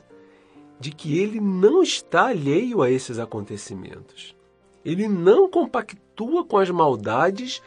de 0.78 0.90
que 0.90 1.18
ele 1.18 1.40
não 1.40 1.82
está 1.82 2.26
alheio 2.26 2.82
a 2.82 2.90
esses 2.90 3.18
acontecimentos. 3.18 4.36
Ele 4.84 5.08
não 5.08 5.48
compactua 5.48 6.44
com 6.44 6.58
as 6.58 6.70
maldades 6.70 7.62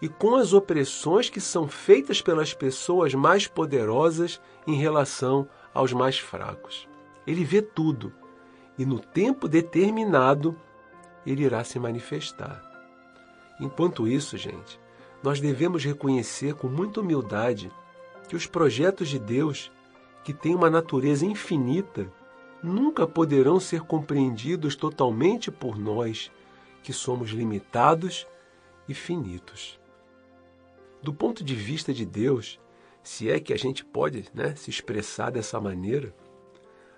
e 0.00 0.08
com 0.08 0.34
as 0.34 0.52
opressões 0.52 1.28
que 1.28 1.40
são 1.40 1.68
feitas 1.68 2.20
pelas 2.20 2.54
pessoas 2.54 3.14
mais 3.14 3.46
poderosas 3.46 4.40
em 4.66 4.74
relação 4.74 5.48
aos 5.72 5.92
mais 5.92 6.18
fracos. 6.18 6.88
Ele 7.26 7.44
vê 7.44 7.62
tudo 7.62 8.12
e 8.78 8.84
no 8.84 8.98
tempo 8.98 9.46
determinado 9.46 10.56
ele 11.26 11.44
irá 11.44 11.62
se 11.62 11.78
manifestar. 11.78 12.62
Enquanto 13.60 14.08
isso, 14.08 14.36
gente, 14.36 14.80
nós 15.22 15.40
devemos 15.40 15.84
reconhecer 15.84 16.54
com 16.54 16.68
muita 16.68 17.00
humildade 17.00 17.70
que 18.28 18.34
os 18.34 18.46
projetos 18.46 19.08
de 19.08 19.18
Deus, 19.18 19.70
que 20.24 20.32
têm 20.32 20.54
uma 20.54 20.70
natureza 20.70 21.26
infinita, 21.26 22.10
nunca 22.62 23.06
poderão 23.06 23.58
ser 23.58 23.82
compreendidos 23.82 24.76
totalmente 24.76 25.50
por 25.50 25.78
nós, 25.78 26.30
que 26.82 26.92
somos 26.92 27.30
limitados 27.30 28.26
e 28.88 28.94
finitos. 28.94 29.80
Do 31.02 31.12
ponto 31.12 31.42
de 31.42 31.54
vista 31.54 31.92
de 31.92 32.06
Deus, 32.06 32.60
se 33.02 33.30
é 33.30 33.40
que 33.40 33.52
a 33.52 33.58
gente 33.58 33.84
pode 33.84 34.26
né, 34.32 34.54
se 34.54 34.70
expressar 34.70 35.30
dessa 35.30 35.60
maneira, 35.60 36.14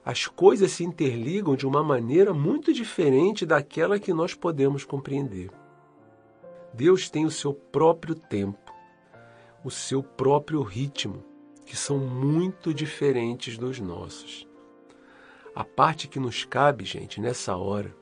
as 0.05 0.27
coisas 0.27 0.71
se 0.73 0.85
interligam 0.85 1.57
de 1.57 1.67
uma 1.67 1.83
maneira 1.83 2.35
muito 2.35 2.73
diferente 2.73 3.47
daquela 3.47 3.99
que 3.99 4.13
nós 4.13 4.35
podemos 4.35 4.85
compreender. 4.85 5.51
Deus 6.75 7.09
tem 7.09 7.25
o 7.25 7.31
seu 7.31 7.55
próprio 7.55 8.15
tempo 8.15 8.65
o 9.65 9.71
seu 9.71 10.03
próprio 10.03 10.63
ritmo, 10.63 11.25
que 11.65 11.77
são 11.77 11.99
muito 11.99 12.73
diferentes 12.75 13.57
dos 13.57 13.81
nossos. 13.81 14.47
A 15.55 15.65
parte 15.65 16.09
que 16.09 16.21
nos 16.21 16.45
cabe, 16.45 16.85
gente, 16.85 17.21
nessa 17.21 17.57
hora, 17.57 17.95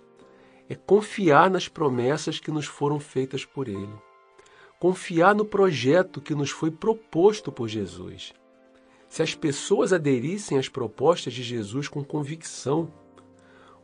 é 0.69 0.75
confiar 0.75 1.51
nas 1.51 1.69
promessas 1.69 2.41
que 2.41 2.51
nos 2.51 2.67
foram 2.67 2.99
feitas 2.99 3.45
por 3.45 3.69
Ele. 3.69 3.93
Confiar 4.79 5.35
no 5.35 5.45
projeto 5.45 6.21
que 6.21 6.35
nos 6.35 6.51
foi 6.51 6.71
proposto 6.71 7.53
por 7.53 7.69
Jesus. 7.69 8.33
Se 9.09 9.23
as 9.23 9.35
pessoas 9.35 9.93
aderissem 9.93 10.59
às 10.59 10.69
propostas 10.69 11.35
de 11.35 11.43
Jesus 11.43 11.87
com 11.89 12.03
convicção, 12.03 12.93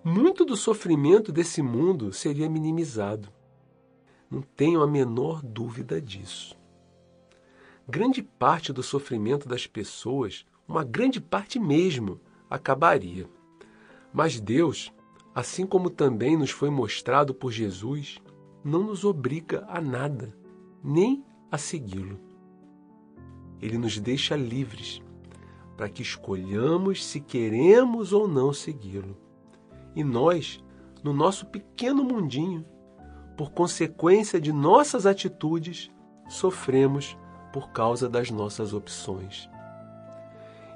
muito 0.03 0.45
do 0.45 0.57
sofrimento 0.57 1.31
desse 1.31 1.61
mundo 1.61 2.13
seria 2.13 2.49
minimizado. 2.49 3.29
Não 4.31 4.41
tenho 4.41 4.83
a 4.83 4.87
menor 4.87 5.43
dúvida 5.43 6.01
disso 6.01 6.58
grande 7.89 8.23
parte 8.23 8.71
do 8.71 8.83
sofrimento 8.83 9.49
das 9.49 9.67
pessoas, 9.67 10.45
uma 10.69 10.85
grande 10.85 11.23
parte 11.23 11.59
mesmo, 11.59 12.21
acabaria. 12.51 13.27
Mas 14.13 14.39
Deus, 14.39 14.93
assim 15.35 15.67
como 15.67 15.89
também 15.89 16.37
nos 16.37 16.51
foi 16.51 16.69
mostrado 16.69 17.33
por 17.33 17.51
Jesus, 17.51 18.19
não 18.63 18.83
nos 18.83 19.05
obriga 19.05 19.65
a 19.69 19.81
nada, 19.81 20.37
nem 20.85 21.25
a 21.51 21.57
segui-lo. 21.57 22.21
Ele 23.59 23.79
nos 23.79 23.99
deixa 23.99 24.37
livres 24.37 25.03
para 25.75 25.89
que 25.89 26.03
escolhamos 26.03 27.03
se 27.05 27.21
queremos 27.21 28.13
ou 28.13 28.29
não 28.29 28.53
segui-lo. 28.53 29.17
E 29.97 30.05
nós, 30.05 30.63
no 31.03 31.15
nosso 31.15 31.47
pequeno 31.47 32.05
mundinho, 32.05 32.67
por 33.37 33.51
consequência 33.51 34.39
de 34.39 34.53
nossas 34.53 35.07
atitudes, 35.07 35.91
sofremos 36.29 37.17
por 37.53 37.71
causa 37.71 38.09
das 38.09 38.31
nossas 38.31 38.73
opções. 38.73 39.49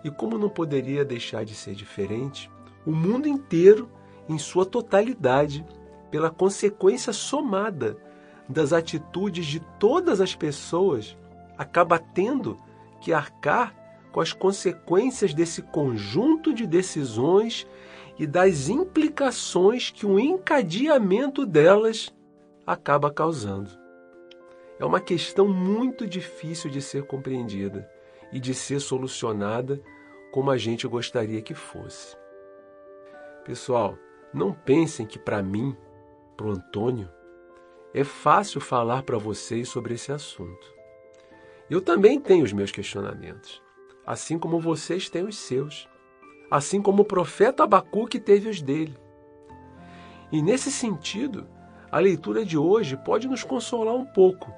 E 0.05 0.11
como 0.11 0.39
não 0.39 0.49
poderia 0.49 1.05
deixar 1.05 1.45
de 1.45 1.55
ser 1.55 1.75
diferente, 1.75 2.51
o 2.85 2.91
mundo 2.91 3.29
inteiro, 3.29 3.89
em 4.29 4.39
sua 4.39 4.67
totalidade, 4.67 5.65
pela 6.11 6.31
consequência 6.31 7.13
somada 7.13 7.97
das 8.49 8.73
atitudes 8.73 9.47
de 9.47 9.61
todas 9.79 10.21
as 10.21 10.35
pessoas, 10.35 11.17
acaba 11.57 11.99
tendo 11.99 12.59
que 13.01 13.13
arcar 13.13 13.75
com 14.11 14.21
as 14.21 14.33
consequências 14.33 15.33
desse 15.33 15.63
conjunto 15.63 16.53
de 16.53 16.67
decisões 16.67 17.67
e 18.19 18.27
das 18.27 18.69
implicações 18.69 19.91
que 19.91 20.05
o 20.05 20.19
encadeamento 20.19 21.47
delas 21.47 22.13
acaba 22.67 23.11
causando. 23.11 23.82
É 24.79 24.85
uma 24.85 25.01
questão 25.01 25.47
muito 25.47 26.07
difícil 26.07 26.71
de 26.71 26.81
ser 26.81 27.05
compreendida 27.05 27.89
e 28.33 28.41
de 28.41 28.55
ser 28.55 28.81
solucionada 28.81 29.81
como 30.33 30.51
a 30.51 30.57
gente 30.57 30.87
gostaria 30.89 31.43
que 31.43 31.55
fosse. 31.55 32.17
Pessoal, 33.45 33.99
não 34.33 34.53
pensem 34.53 35.07
que 35.07 35.19
para 35.19 35.43
mim, 35.43 35.77
para 36.37 36.47
o 36.47 36.51
Antônio, 36.51 37.09
é 37.93 38.03
fácil 38.03 38.61
falar 38.61 39.03
para 39.03 39.19
vocês 39.19 39.69
sobre 39.69 39.95
esse 39.95 40.11
assunto. 40.11 40.75
Eu 41.69 41.81
também 41.81 42.19
tenho 42.19 42.45
os 42.45 42.53
meus 42.53 42.71
questionamentos, 42.71 43.63
assim 44.07 44.39
como 44.39 44.59
vocês 44.59 45.11
têm 45.11 45.25
os 45.25 45.37
seus, 45.37 45.89
assim 46.51 46.81
como 46.81 47.03
o 47.03 47.07
profeta 47.07 47.65
Abacuque 47.65 48.19
teve 48.19 48.49
os 48.49 48.63
dele. 48.63 48.97
E 50.31 50.41
nesse 50.41 50.73
sentido, 50.73 51.47
a 51.91 51.99
leitura 51.99 52.45
de 52.45 52.57
hoje 52.57 52.97
pode 52.97 53.29
nos 53.29 53.45
consolar 53.45 53.95
um 53.95 54.07
pouco, 54.07 54.51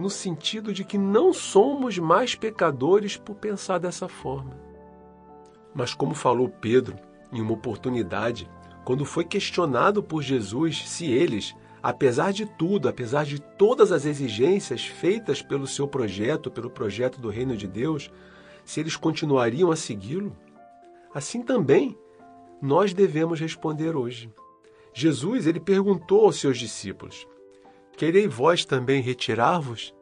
no 0.00 0.10
sentido 0.10 0.72
de 0.72 0.84
que 0.84 0.98
não 0.98 1.32
somos 1.32 1.98
mais 1.98 2.34
pecadores 2.34 3.16
por 3.16 3.36
pensar 3.36 3.78
dessa 3.78 4.08
forma. 4.08 4.58
Mas, 5.74 5.94
como 5.94 6.14
falou 6.14 6.48
Pedro 6.48 6.96
em 7.32 7.40
uma 7.40 7.52
oportunidade, 7.52 8.50
quando 8.84 9.04
foi 9.04 9.24
questionado 9.24 10.02
por 10.02 10.22
Jesus 10.22 10.88
se 10.88 11.06
eles, 11.06 11.54
apesar 11.82 12.32
de 12.32 12.46
tudo, 12.46 12.88
apesar 12.88 13.24
de 13.24 13.40
todas 13.40 13.92
as 13.92 14.04
exigências 14.04 14.84
feitas 14.84 15.42
pelo 15.42 15.66
seu 15.66 15.86
projeto, 15.86 16.50
pelo 16.50 16.70
projeto 16.70 17.20
do 17.20 17.28
reino 17.28 17.56
de 17.56 17.68
Deus, 17.68 18.10
se 18.64 18.80
eles 18.80 18.96
continuariam 18.96 19.70
a 19.70 19.76
segui-lo, 19.76 20.36
assim 21.14 21.42
também 21.42 21.96
nós 22.60 22.92
devemos 22.92 23.38
responder 23.38 23.94
hoje. 23.94 24.32
Jesus, 24.92 25.46
ele 25.46 25.60
perguntou 25.60 26.24
aos 26.24 26.40
seus 26.40 26.58
discípulos: 26.58 27.26
Querei 28.00 28.26
vós 28.26 28.64
também 28.64 29.02
retirar-vos? 29.02 29.94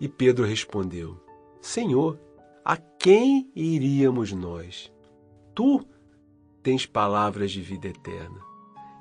E 0.00 0.08
Pedro 0.08 0.46
respondeu: 0.46 1.22
Senhor, 1.60 2.18
a 2.64 2.78
quem 2.78 3.46
iríamos 3.54 4.32
nós? 4.32 4.90
Tu 5.54 5.86
tens 6.62 6.86
palavras 6.86 7.50
de 7.50 7.60
vida 7.60 7.88
eterna, 7.88 8.40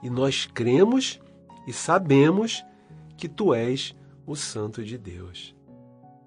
e 0.03 0.09
nós 0.09 0.45
cremos 0.45 1.17
e 1.65 1.71
sabemos 1.71 2.61
que 3.17 3.29
tu 3.29 3.53
és 3.53 3.95
o 4.27 4.35
Santo 4.35 4.83
de 4.83 4.97
Deus. 4.97 5.55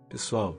Pessoal, 0.08 0.56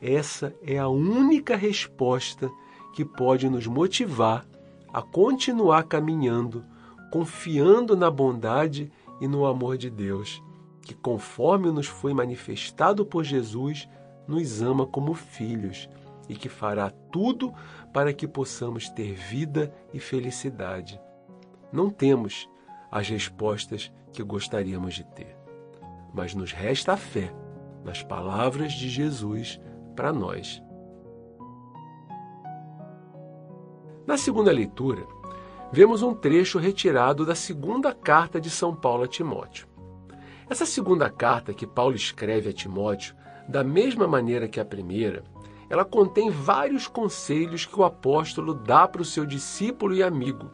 essa 0.00 0.52
é 0.60 0.76
a 0.76 0.88
única 0.88 1.54
resposta 1.54 2.50
que 2.96 3.04
pode 3.04 3.48
nos 3.48 3.68
motivar 3.68 4.44
a 4.92 5.00
continuar 5.00 5.84
caminhando, 5.84 6.64
confiando 7.12 7.96
na 7.96 8.10
bondade 8.10 8.90
e 9.20 9.28
no 9.28 9.46
amor 9.46 9.76
de 9.76 9.90
Deus, 9.90 10.42
que, 10.82 10.94
conforme 10.94 11.70
nos 11.70 11.86
foi 11.86 12.12
manifestado 12.12 13.06
por 13.06 13.24
Jesus, 13.24 13.88
nos 14.26 14.62
ama 14.62 14.86
como 14.86 15.14
filhos 15.14 15.88
e 16.28 16.34
que 16.34 16.48
fará 16.48 16.90
tudo 16.90 17.52
para 17.92 18.12
que 18.12 18.26
possamos 18.26 18.88
ter 18.88 19.14
vida 19.14 19.74
e 19.92 19.98
felicidade. 19.98 21.00
Não 21.72 21.90
temos 21.90 22.48
as 22.90 23.08
respostas 23.08 23.92
que 24.12 24.22
gostaríamos 24.22 24.94
de 24.94 25.04
ter. 25.04 25.36
Mas 26.12 26.34
nos 26.34 26.52
resta 26.52 26.92
a 26.92 26.96
fé 26.96 27.34
nas 27.84 28.02
palavras 28.02 28.72
de 28.72 28.88
Jesus 28.88 29.60
para 29.94 30.12
nós. 30.12 30.62
Na 34.06 34.16
segunda 34.16 34.52
leitura, 34.52 35.06
vemos 35.74 36.02
um 36.02 36.14
trecho 36.14 36.56
retirado 36.56 37.26
da 37.26 37.34
segunda 37.34 37.92
carta 37.92 38.40
de 38.40 38.48
São 38.48 38.72
Paulo 38.72 39.02
a 39.02 39.08
Timóteo. 39.08 39.66
Essa 40.48 40.64
segunda 40.64 41.10
carta 41.10 41.52
que 41.52 41.66
Paulo 41.66 41.96
escreve 41.96 42.50
a 42.50 42.52
Timóteo, 42.52 43.16
da 43.48 43.64
mesma 43.64 44.06
maneira 44.06 44.46
que 44.46 44.60
a 44.60 44.64
primeira, 44.64 45.24
ela 45.68 45.84
contém 45.84 46.30
vários 46.30 46.86
conselhos 46.86 47.66
que 47.66 47.76
o 47.76 47.82
apóstolo 47.82 48.54
dá 48.54 48.86
para 48.86 49.02
o 49.02 49.04
seu 49.04 49.26
discípulo 49.26 49.96
e 49.96 50.00
amigo, 50.00 50.48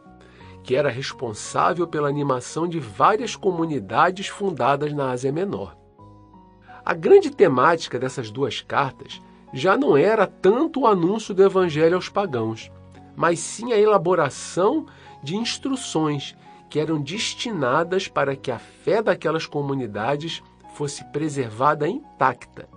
que 0.63 0.75
era 0.75 0.89
responsável 0.89 1.85
pela 1.85 2.09
animação 2.09 2.67
de 2.67 2.79
várias 2.79 3.35
comunidades 3.35 4.27
fundadas 4.27 4.91
na 4.91 5.11
Ásia 5.11 5.31
Menor. 5.31 5.77
A 6.83 6.95
grande 6.95 7.29
temática 7.29 7.99
dessas 7.99 8.31
duas 8.31 8.61
cartas 8.61 9.21
já 9.53 9.77
não 9.77 9.95
era 9.95 10.25
tanto 10.25 10.79
o 10.79 10.87
anúncio 10.87 11.31
do 11.31 11.43
evangelho 11.43 11.93
aos 11.93 12.09
pagãos, 12.09 12.71
mas 13.15 13.37
sim 13.39 13.71
a 13.71 13.77
elaboração 13.77 14.87
de 15.23 15.35
instruções 15.35 16.35
que 16.69 16.79
eram 16.79 17.01
destinadas 17.01 18.07
para 18.07 18.35
que 18.35 18.49
a 18.49 18.59
fé 18.59 19.01
daquelas 19.01 19.45
comunidades 19.45 20.41
fosse 20.73 21.03
preservada 21.11 21.87
intacta, 21.87 22.69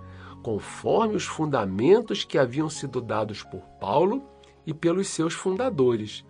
conforme 0.42 1.14
os 1.14 1.24
fundamentos 1.24 2.24
que 2.24 2.36
haviam 2.36 2.68
sido 2.68 3.00
dados 3.00 3.42
por 3.42 3.60
Paulo 3.80 4.22
e 4.66 4.74
pelos 4.74 5.08
seus 5.08 5.32
fundadores, 5.32 6.24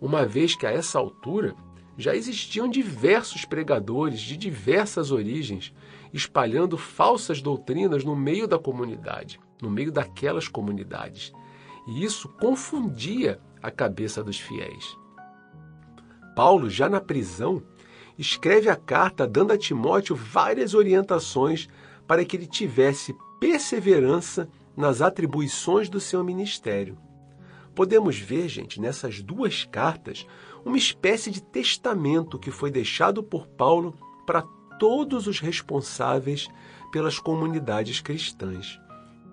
uma 0.00 0.24
vez 0.24 0.54
que 0.54 0.66
a 0.66 0.70
essa 0.70 0.98
altura 0.98 1.54
já 1.96 2.14
existiam 2.14 2.68
diversos 2.68 3.44
pregadores 3.44 4.20
de 4.20 4.36
diversas 4.36 5.10
origens 5.10 5.74
espalhando 6.12 6.78
falsas 6.78 7.42
doutrinas 7.42 8.04
no 8.04 8.16
meio 8.16 8.46
da 8.46 8.58
comunidade, 8.58 9.40
no 9.60 9.68
meio 9.68 9.92
daquelas 9.92 10.48
comunidades. 10.48 11.32
E 11.86 12.04
isso 12.04 12.28
confundia 12.28 13.40
a 13.62 13.70
cabeça 13.70 14.22
dos 14.22 14.38
fiéis. 14.38 14.97
Paulo, 16.38 16.70
já 16.70 16.88
na 16.88 17.00
prisão, 17.00 17.60
escreve 18.16 18.68
a 18.68 18.76
carta 18.76 19.26
dando 19.26 19.52
a 19.52 19.58
Timóteo 19.58 20.14
várias 20.14 20.72
orientações 20.72 21.68
para 22.06 22.24
que 22.24 22.36
ele 22.36 22.46
tivesse 22.46 23.12
perseverança 23.40 24.48
nas 24.76 25.02
atribuições 25.02 25.88
do 25.88 25.98
seu 25.98 26.22
ministério. 26.22 26.96
Podemos 27.74 28.16
ver, 28.20 28.48
gente, 28.48 28.80
nessas 28.80 29.20
duas 29.20 29.64
cartas, 29.64 30.28
uma 30.64 30.78
espécie 30.78 31.28
de 31.32 31.42
testamento 31.42 32.38
que 32.38 32.52
foi 32.52 32.70
deixado 32.70 33.20
por 33.20 33.48
Paulo 33.48 33.98
para 34.24 34.42
todos 34.78 35.26
os 35.26 35.40
responsáveis 35.40 36.48
pelas 36.92 37.18
comunidades 37.18 38.00
cristãs, 38.00 38.78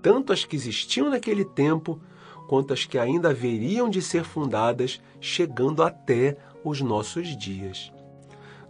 tanto 0.02 0.34
as 0.34 0.44
que 0.44 0.56
existiam 0.56 1.12
naquele 1.12 1.46
tempo, 1.46 2.02
quanto 2.48 2.74
as 2.74 2.84
que 2.84 2.98
ainda 2.98 3.30
haveriam 3.30 3.91
de 3.91 4.02
ser 4.02 4.24
fundadas, 4.24 5.00
chegando 5.22 5.84
até 5.84 6.36
os 6.69 6.82
nossos 6.82 7.38
dias. 7.38 7.91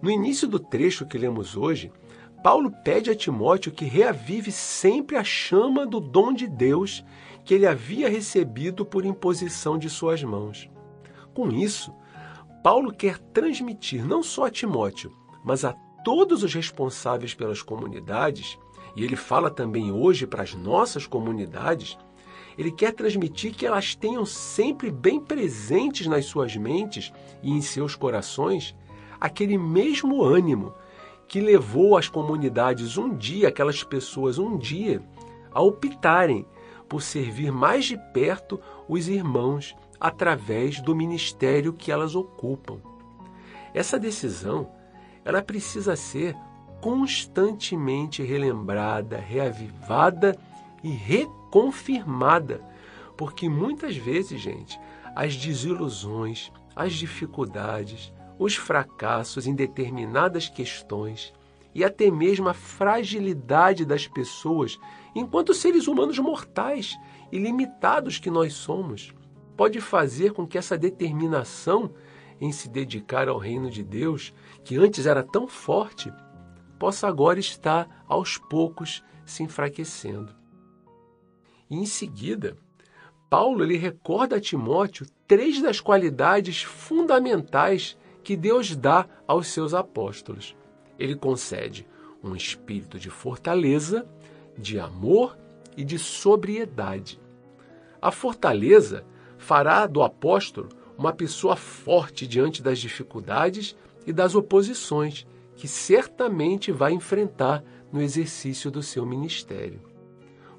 No 0.01 0.11
início 0.11 0.47
do 0.47 0.59
trecho 0.59 1.05
que 1.05 1.17
lemos 1.17 1.55
hoje, 1.55 1.91
Paulo 2.43 2.71
pede 2.83 3.09
a 3.09 3.15
Timóteo 3.15 3.71
que 3.71 3.85
reavive 3.85 4.51
sempre 4.51 5.15
a 5.15 5.23
chama 5.23 5.85
do 5.85 5.99
dom 5.99 6.31
de 6.31 6.47
Deus 6.47 7.03
que 7.43 7.53
ele 7.53 7.65
havia 7.65 8.09
recebido 8.09 8.85
por 8.85 9.05
imposição 9.05 9.77
de 9.77 9.89
suas 9.89 10.23
mãos. 10.23 10.69
Com 11.33 11.49
isso, 11.49 11.93
Paulo 12.63 12.91
quer 12.91 13.17
transmitir 13.17 14.05
não 14.05 14.21
só 14.21 14.45
a 14.45 14.51
Timóteo, 14.51 15.11
mas 15.43 15.63
a 15.63 15.73
todos 16.03 16.43
os 16.43 16.53
responsáveis 16.53 17.33
pelas 17.33 17.61
comunidades, 17.61 18.57
e 18.95 19.03
ele 19.03 19.15
fala 19.15 19.49
também 19.49 19.91
hoje 19.91 20.27
para 20.27 20.43
as 20.43 20.53
nossas 20.53 21.07
comunidades, 21.07 21.97
ele 22.57 22.71
quer 22.71 22.93
transmitir 22.93 23.53
que 23.53 23.65
elas 23.65 23.95
tenham 23.95 24.25
sempre 24.25 24.89
bem 24.89 25.19
presentes 25.19 26.07
nas 26.07 26.25
suas 26.25 26.55
mentes 26.55 27.11
e 27.43 27.51
em 27.51 27.61
seus 27.61 27.95
corações 27.95 28.75
aquele 29.19 29.57
mesmo 29.57 30.23
ânimo 30.23 30.73
que 31.27 31.41
levou 31.41 31.97
as 31.97 32.07
comunidades 32.07 32.97
um 32.97 33.15
dia, 33.15 33.49
aquelas 33.49 33.83
pessoas 33.83 34.37
um 34.37 34.57
dia, 34.57 35.01
a 35.51 35.61
optarem 35.61 36.45
por 36.87 37.01
servir 37.01 37.51
mais 37.51 37.85
de 37.85 37.97
perto 38.13 38.59
os 38.87 39.07
irmãos 39.07 39.75
através 39.99 40.79
do 40.79 40.95
ministério 40.95 41.73
que 41.73 41.91
elas 41.91 42.15
ocupam. 42.15 42.79
Essa 43.73 43.97
decisão, 43.97 44.69
ela 45.23 45.41
precisa 45.41 45.95
ser 45.95 46.35
constantemente 46.79 48.21
relembrada, 48.21 49.17
reavivada 49.17 50.37
e 50.83 50.89
reconfirmada, 51.55 52.61
porque 53.15 53.47
muitas 53.47 53.95
vezes, 53.95 54.41
gente, 54.41 54.77
as 55.15 55.37
desilusões, 55.37 56.51
as 56.75 56.93
dificuldades, 56.93 58.13
os 58.37 58.55
fracassos 58.57 59.47
em 59.47 59.55
determinadas 59.55 60.49
questões 60.49 61.33
e 61.73 61.83
até 61.83 62.11
mesmo 62.11 62.49
a 62.49 62.53
fragilidade 62.53 63.85
das 63.85 64.05
pessoas, 64.05 64.77
enquanto 65.15 65.53
seres 65.53 65.87
humanos 65.87 66.19
mortais 66.19 66.97
e 67.31 67.37
limitados 67.37 68.19
que 68.19 68.29
nós 68.29 68.53
somos, 68.53 69.13
pode 69.55 69.79
fazer 69.79 70.33
com 70.33 70.45
que 70.45 70.57
essa 70.57 70.77
determinação 70.77 71.91
em 72.39 72.51
se 72.51 72.67
dedicar 72.67 73.29
ao 73.29 73.37
reino 73.37 73.69
de 73.69 73.81
Deus, 73.81 74.33
que 74.63 74.75
antes 74.75 75.05
era 75.05 75.23
tão 75.23 75.47
forte, 75.47 76.11
possa 76.77 77.07
agora 77.07 77.39
estar 77.39 78.03
aos 78.09 78.37
poucos 78.37 79.01
se 79.25 79.41
enfraquecendo. 79.41 80.44
E 81.69 81.75
em 81.75 81.85
seguida, 81.85 82.55
Paulo 83.29 83.63
ele 83.63 83.77
recorda 83.77 84.37
a 84.37 84.41
Timóteo 84.41 85.05
três 85.27 85.61
das 85.61 85.79
qualidades 85.79 86.61
fundamentais 86.61 87.97
que 88.23 88.35
Deus 88.35 88.75
dá 88.75 89.07
aos 89.27 89.47
seus 89.47 89.73
apóstolos. 89.73 90.55
Ele 90.97 91.15
concede 91.15 91.87
um 92.23 92.35
espírito 92.35 92.97
de 92.99 93.09
fortaleza, 93.09 94.07
de 94.57 94.79
amor 94.79 95.37
e 95.75 95.83
de 95.83 95.99
sobriedade. 95.99 97.19
A 98.01 98.11
fortaleza 98.11 99.05
fará 99.37 99.85
do 99.85 100.01
apóstolo 100.01 100.69
uma 100.97 101.11
pessoa 101.11 101.55
forte 101.55 102.25
diante 102.25 102.61
das 102.61 102.79
dificuldades 102.79 103.75
e 104.05 104.13
das 104.13 104.33
oposições 104.33 105.27
que 105.55 105.67
certamente 105.67 106.71
vai 106.71 106.93
enfrentar 106.93 107.63
no 107.91 108.01
exercício 108.01 108.71
do 108.71 108.81
seu 108.81 109.05
ministério. 109.05 109.81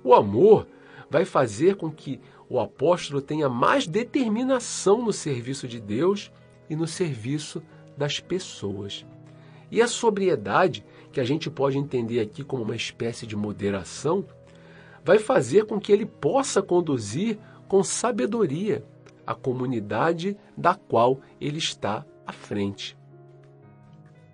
O 0.02 0.14
amor 0.14 0.66
vai 1.10 1.24
fazer 1.24 1.76
com 1.76 1.90
que 1.90 2.20
o 2.48 2.60
apóstolo 2.60 3.20
tenha 3.20 3.48
mais 3.48 3.86
determinação 3.86 5.04
no 5.04 5.12
serviço 5.12 5.66
de 5.66 5.80
Deus 5.80 6.30
e 6.68 6.76
no 6.76 6.86
serviço 6.86 7.62
das 7.96 8.20
pessoas. 8.20 9.04
E 9.70 9.82
a 9.82 9.88
sobriedade, 9.88 10.84
que 11.12 11.20
a 11.20 11.24
gente 11.24 11.50
pode 11.50 11.78
entender 11.78 12.20
aqui 12.20 12.44
como 12.44 12.62
uma 12.62 12.76
espécie 12.76 13.26
de 13.26 13.34
moderação, 13.34 14.24
vai 15.04 15.18
fazer 15.18 15.66
com 15.66 15.80
que 15.80 15.92
ele 15.92 16.06
possa 16.06 16.62
conduzir 16.62 17.38
com 17.68 17.82
sabedoria 17.82 18.84
a 19.26 19.34
comunidade 19.34 20.36
da 20.56 20.74
qual 20.74 21.20
ele 21.40 21.58
está 21.58 22.04
à 22.26 22.32
frente. 22.32 22.96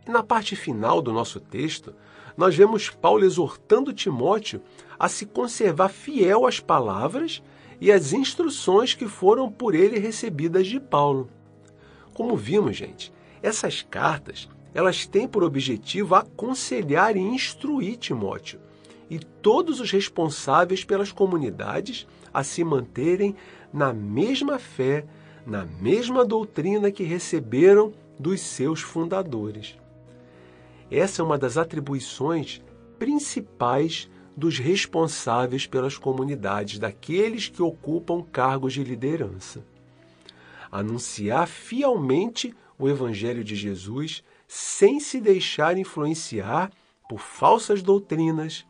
E 0.06 0.10
na 0.10 0.22
parte 0.22 0.56
final 0.56 1.00
do 1.00 1.12
nosso 1.12 1.40
texto, 1.40 1.94
nós 2.36 2.54
vemos 2.54 2.90
Paulo 2.90 3.24
exortando 3.24 3.92
Timóteo 3.92 4.62
a 4.98 5.08
se 5.08 5.26
conservar 5.26 5.88
fiel 5.88 6.46
às 6.46 6.60
palavras 6.60 7.42
e 7.80 7.90
às 7.90 8.12
instruções 8.12 8.94
que 8.94 9.08
foram 9.08 9.50
por 9.50 9.74
ele 9.74 9.98
recebidas 9.98 10.66
de 10.66 10.78
Paulo. 10.78 11.28
Como 12.14 12.36
vimos, 12.36 12.76
gente, 12.76 13.12
essas 13.42 13.82
cartas, 13.82 14.48
elas 14.74 15.06
têm 15.06 15.26
por 15.26 15.42
objetivo 15.42 16.14
aconselhar 16.14 17.16
e 17.16 17.20
instruir 17.20 17.96
Timóteo 17.96 18.60
e 19.10 19.18
todos 19.18 19.78
os 19.78 19.90
responsáveis 19.90 20.84
pelas 20.84 21.12
comunidades 21.12 22.06
a 22.32 22.42
se 22.42 22.64
manterem 22.64 23.36
na 23.70 23.92
mesma 23.92 24.58
fé, 24.58 25.04
na 25.46 25.66
mesma 25.66 26.24
doutrina 26.24 26.90
que 26.90 27.02
receberam 27.02 27.92
dos 28.18 28.40
seus 28.40 28.80
fundadores. 28.80 29.76
Essa 30.94 31.22
é 31.22 31.24
uma 31.24 31.38
das 31.38 31.56
atribuições 31.56 32.60
principais 32.98 34.10
dos 34.36 34.58
responsáveis 34.58 35.66
pelas 35.66 35.96
comunidades, 35.96 36.78
daqueles 36.78 37.48
que 37.48 37.62
ocupam 37.62 38.22
cargos 38.22 38.74
de 38.74 38.84
liderança. 38.84 39.64
Anunciar 40.70 41.48
fielmente 41.48 42.54
o 42.78 42.90
Evangelho 42.90 43.42
de 43.42 43.56
Jesus 43.56 44.22
sem 44.46 45.00
se 45.00 45.18
deixar 45.18 45.78
influenciar 45.78 46.70
por 47.08 47.20
falsas 47.20 47.82
doutrinas, 47.82 48.66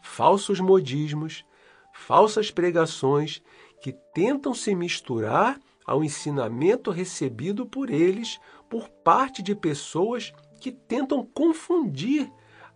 falsos 0.00 0.60
modismos, 0.60 1.44
falsas 1.92 2.52
pregações 2.52 3.42
que 3.82 3.92
tentam 4.14 4.54
se 4.54 4.76
misturar 4.76 5.58
ao 5.84 6.04
ensinamento 6.04 6.92
recebido 6.92 7.66
por 7.66 7.90
eles 7.90 8.38
por 8.70 8.88
parte 8.88 9.42
de 9.42 9.56
pessoas 9.56 10.32
que 10.64 10.72
tentam 10.72 11.22
confundir 11.22 12.32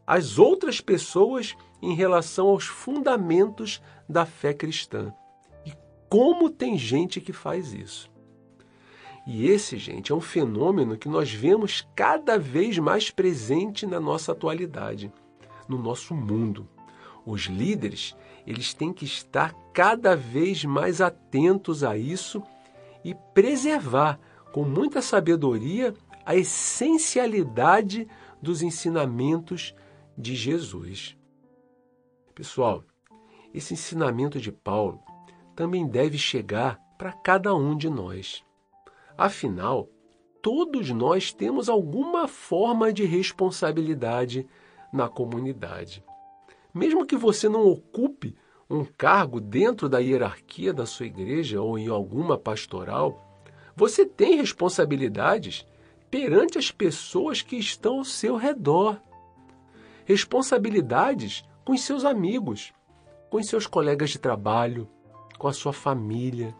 as 0.06 0.38
outras 0.38 0.78
pessoas 0.78 1.56
em 1.80 1.94
relação 1.94 2.48
aos 2.48 2.66
fundamentos 2.66 3.80
da 4.06 4.26
fé 4.26 4.52
cristã. 4.52 5.10
E 5.64 5.72
como 6.06 6.50
tem 6.50 6.76
gente 6.76 7.18
que 7.18 7.32
faz 7.32 7.72
isso? 7.72 8.10
E 9.26 9.48
esse, 9.48 9.78
gente, 9.78 10.12
é 10.12 10.14
um 10.14 10.20
fenômeno 10.20 10.98
que 10.98 11.08
nós 11.08 11.32
vemos 11.32 11.88
cada 11.96 12.38
vez 12.38 12.76
mais 12.76 13.10
presente 13.10 13.86
na 13.86 13.98
nossa 13.98 14.32
atualidade, 14.32 15.10
no 15.66 15.78
nosso 15.78 16.14
mundo. 16.14 16.68
Os 17.24 17.44
líderes, 17.44 18.14
eles 18.46 18.74
têm 18.74 18.92
que 18.92 19.06
estar 19.06 19.54
cada 19.72 20.14
vez 20.14 20.62
mais 20.62 21.00
atentos 21.00 21.82
a 21.82 21.96
isso 21.96 22.42
e 23.02 23.14
preservar 23.32 24.20
com 24.52 24.62
muita 24.62 25.00
sabedoria 25.00 25.94
a 26.28 26.36
essencialidade 26.36 28.06
dos 28.42 28.60
ensinamentos 28.60 29.74
de 30.14 30.36
Jesus. 30.36 31.16
Pessoal, 32.34 32.84
esse 33.54 33.72
ensinamento 33.72 34.38
de 34.38 34.52
Paulo 34.52 35.00
também 35.56 35.88
deve 35.88 36.18
chegar 36.18 36.78
para 36.98 37.14
cada 37.14 37.54
um 37.54 37.74
de 37.74 37.88
nós. 37.88 38.44
Afinal, 39.16 39.88
todos 40.42 40.90
nós 40.90 41.32
temos 41.32 41.66
alguma 41.66 42.28
forma 42.28 42.92
de 42.92 43.06
responsabilidade 43.06 44.46
na 44.92 45.08
comunidade. 45.08 46.04
Mesmo 46.74 47.06
que 47.06 47.16
você 47.16 47.48
não 47.48 47.66
ocupe 47.66 48.36
um 48.68 48.84
cargo 48.84 49.40
dentro 49.40 49.88
da 49.88 49.98
hierarquia 49.98 50.74
da 50.74 50.84
sua 50.84 51.06
igreja 51.06 51.62
ou 51.62 51.78
em 51.78 51.88
alguma 51.88 52.36
pastoral, 52.36 53.42
você 53.74 54.04
tem 54.04 54.36
responsabilidades 54.36 55.66
perante 56.10 56.58
as 56.58 56.70
pessoas 56.70 57.42
que 57.42 57.56
estão 57.56 57.98
ao 57.98 58.04
seu 58.04 58.36
redor. 58.36 59.00
Responsabilidades 60.04 61.44
com 61.64 61.72
os 61.72 61.82
seus 61.82 62.04
amigos, 62.04 62.72
com 63.30 63.38
os 63.38 63.46
seus 63.46 63.66
colegas 63.66 64.10
de 64.10 64.18
trabalho, 64.18 64.88
com 65.38 65.48
a 65.48 65.52
sua 65.52 65.72
família. 65.72 66.54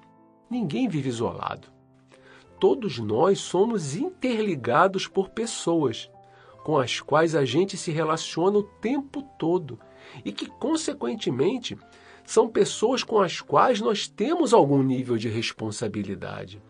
Ninguém 0.51 0.89
vive 0.89 1.09
isolado 1.09 1.79
todos 2.59 2.99
nós 2.99 3.39
somos 3.39 3.95
interligados 3.95 5.07
por 5.07 5.31
pessoas 5.31 6.11
com 6.65 6.77
as 6.77 7.01
quais 7.01 7.35
a 7.35 7.45
gente 7.45 7.77
se 7.77 7.91
relaciona 7.91 8.59
o 8.59 8.63
tempo 8.63 9.23
todo 9.39 9.79
e 10.25 10.33
que, 10.33 10.47
consequentemente, 10.47 11.79
são 12.25 12.49
pessoas 12.49 13.03
com 13.03 13.21
as 13.21 13.41
quais 13.41 13.81
nós 13.81 14.07
temos 14.07 14.53
algum 14.53 14.83
nível 14.83 15.17
de 15.17 15.29
responsabilidade. 15.29 16.61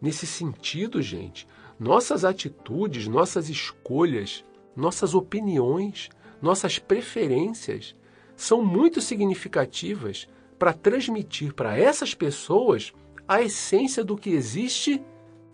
Nesse 0.00 0.26
sentido, 0.26 1.00
gente, 1.00 1.46
nossas 1.78 2.24
atitudes, 2.24 3.06
nossas 3.06 3.48
escolhas, 3.48 4.44
nossas 4.74 5.14
opiniões, 5.14 6.08
nossas 6.42 6.78
preferências 6.78 7.94
são 8.36 8.64
muito 8.64 9.00
significativas 9.00 10.28
para 10.58 10.72
transmitir 10.72 11.54
para 11.54 11.76
essas 11.76 12.14
pessoas 12.14 12.92
a 13.26 13.42
essência 13.42 14.02
do 14.02 14.16
que 14.16 14.30
existe 14.30 15.02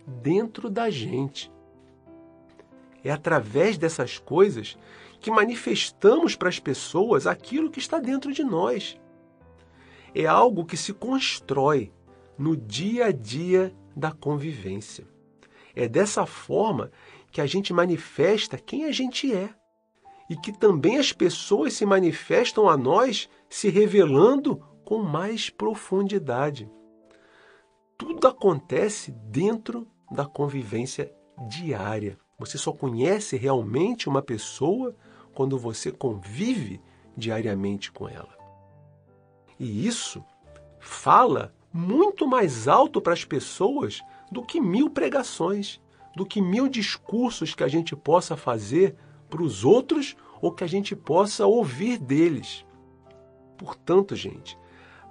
dentro 0.07 0.69
da 0.69 0.89
gente. 0.89 1.51
É 3.03 3.11
através 3.11 3.77
dessas 3.77 4.17
coisas 4.17 4.77
que 5.19 5.29
manifestamos 5.29 6.35
para 6.35 6.49
as 6.49 6.59
pessoas 6.59 7.27
aquilo 7.27 7.69
que 7.69 7.79
está 7.79 7.99
dentro 7.99 8.31
de 8.31 8.43
nós. 8.43 8.99
É 10.13 10.25
algo 10.25 10.65
que 10.65 10.77
se 10.77 10.93
constrói 10.93 11.91
no 12.37 12.55
dia 12.55 13.05
a 13.07 13.11
dia 13.11 13.75
da 13.95 14.11
convivência. 14.11 15.14
É 15.75 15.87
dessa 15.87 16.25
forma 16.25 16.91
que 17.31 17.41
a 17.41 17.45
gente 17.45 17.73
manifesta 17.73 18.57
quem 18.57 18.85
a 18.85 18.91
gente 18.91 19.33
é 19.33 19.49
e 20.29 20.35
que 20.35 20.51
também 20.51 20.97
as 20.97 21.11
pessoas 21.11 21.73
se 21.73 21.85
manifestam 21.85 22.69
a 22.69 22.77
nós 22.77 23.29
se 23.49 23.69
revelando 23.69 24.57
com 24.83 24.99
mais 24.99 25.49
profundidade 25.49 26.69
tudo 27.97 28.27
acontece 28.27 29.11
dentro 29.11 29.87
da 30.11 30.25
convivência 30.25 31.11
diária. 31.47 32.17
Você 32.37 32.57
só 32.57 32.73
conhece 32.73 33.37
realmente 33.37 34.09
uma 34.09 34.21
pessoa 34.21 34.95
quando 35.33 35.57
você 35.57 35.91
convive 35.91 36.81
diariamente 37.15 37.91
com 37.91 38.07
ela. 38.07 38.35
E 39.57 39.87
isso 39.87 40.23
fala 40.79 41.53
muito 41.71 42.27
mais 42.27 42.67
alto 42.67 43.01
para 43.01 43.13
as 43.13 43.23
pessoas 43.23 44.01
do 44.31 44.43
que 44.43 44.59
mil 44.59 44.89
pregações, 44.89 45.81
do 46.15 46.25
que 46.25 46.41
mil 46.41 46.67
discursos 46.67 47.53
que 47.53 47.63
a 47.63 47.67
gente 47.67 47.95
possa 47.95 48.37
fazer 48.37 48.95
para 49.29 49.43
os 49.43 49.63
outros 49.65 50.15
ou 50.41 50.51
que 50.51 50.63
a 50.63 50.67
gente 50.67 50.95
possa 50.95 51.45
ouvir 51.45 51.97
deles. 51.97 52.65
Portanto, 53.57 54.15
gente, 54.15 54.57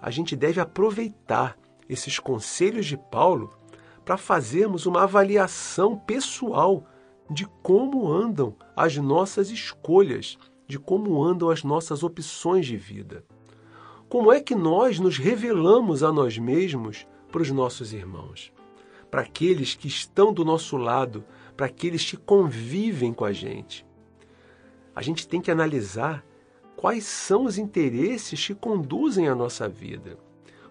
a 0.00 0.10
gente 0.10 0.36
deve 0.36 0.60
aproveitar 0.60 1.58
esses 1.88 2.18
conselhos 2.18 2.86
de 2.86 2.96
Paulo 2.96 3.50
para 4.04 4.16
fazermos 4.16 4.86
uma 4.86 5.02
avaliação 5.02 5.96
pessoal 5.96 6.86
de 7.30 7.46
como 7.62 8.10
andam 8.10 8.54
as 8.76 8.96
nossas 8.96 9.50
escolhas, 9.50 10.38
de 10.66 10.78
como 10.78 11.22
andam 11.22 11.48
as 11.48 11.64
nossas 11.64 12.02
opções 12.02 12.66
de 12.66 12.76
vida. 12.76 13.24
Como 14.08 14.30
é 14.30 14.40
que 14.40 14.54
nós 14.54 14.98
nos 14.98 15.18
revelamos 15.18 16.02
a 16.02 16.12
nós 16.12 16.38
mesmos 16.38 17.06
para 17.32 17.42
os 17.42 17.50
nossos 17.50 17.92
irmãos, 17.92 18.52
para 19.14 19.22
aqueles 19.22 19.76
que 19.76 19.86
estão 19.86 20.32
do 20.32 20.44
nosso 20.44 20.76
lado, 20.76 21.24
para 21.56 21.66
aqueles 21.66 22.04
que 22.04 22.16
convivem 22.16 23.12
com 23.12 23.24
a 23.24 23.32
gente. 23.32 23.86
A 24.92 25.00
gente 25.02 25.28
tem 25.28 25.40
que 25.40 25.52
analisar 25.52 26.26
quais 26.74 27.04
são 27.04 27.44
os 27.44 27.56
interesses 27.56 28.44
que 28.44 28.56
conduzem 28.56 29.28
a 29.28 29.34
nossa 29.36 29.68
vida. 29.68 30.18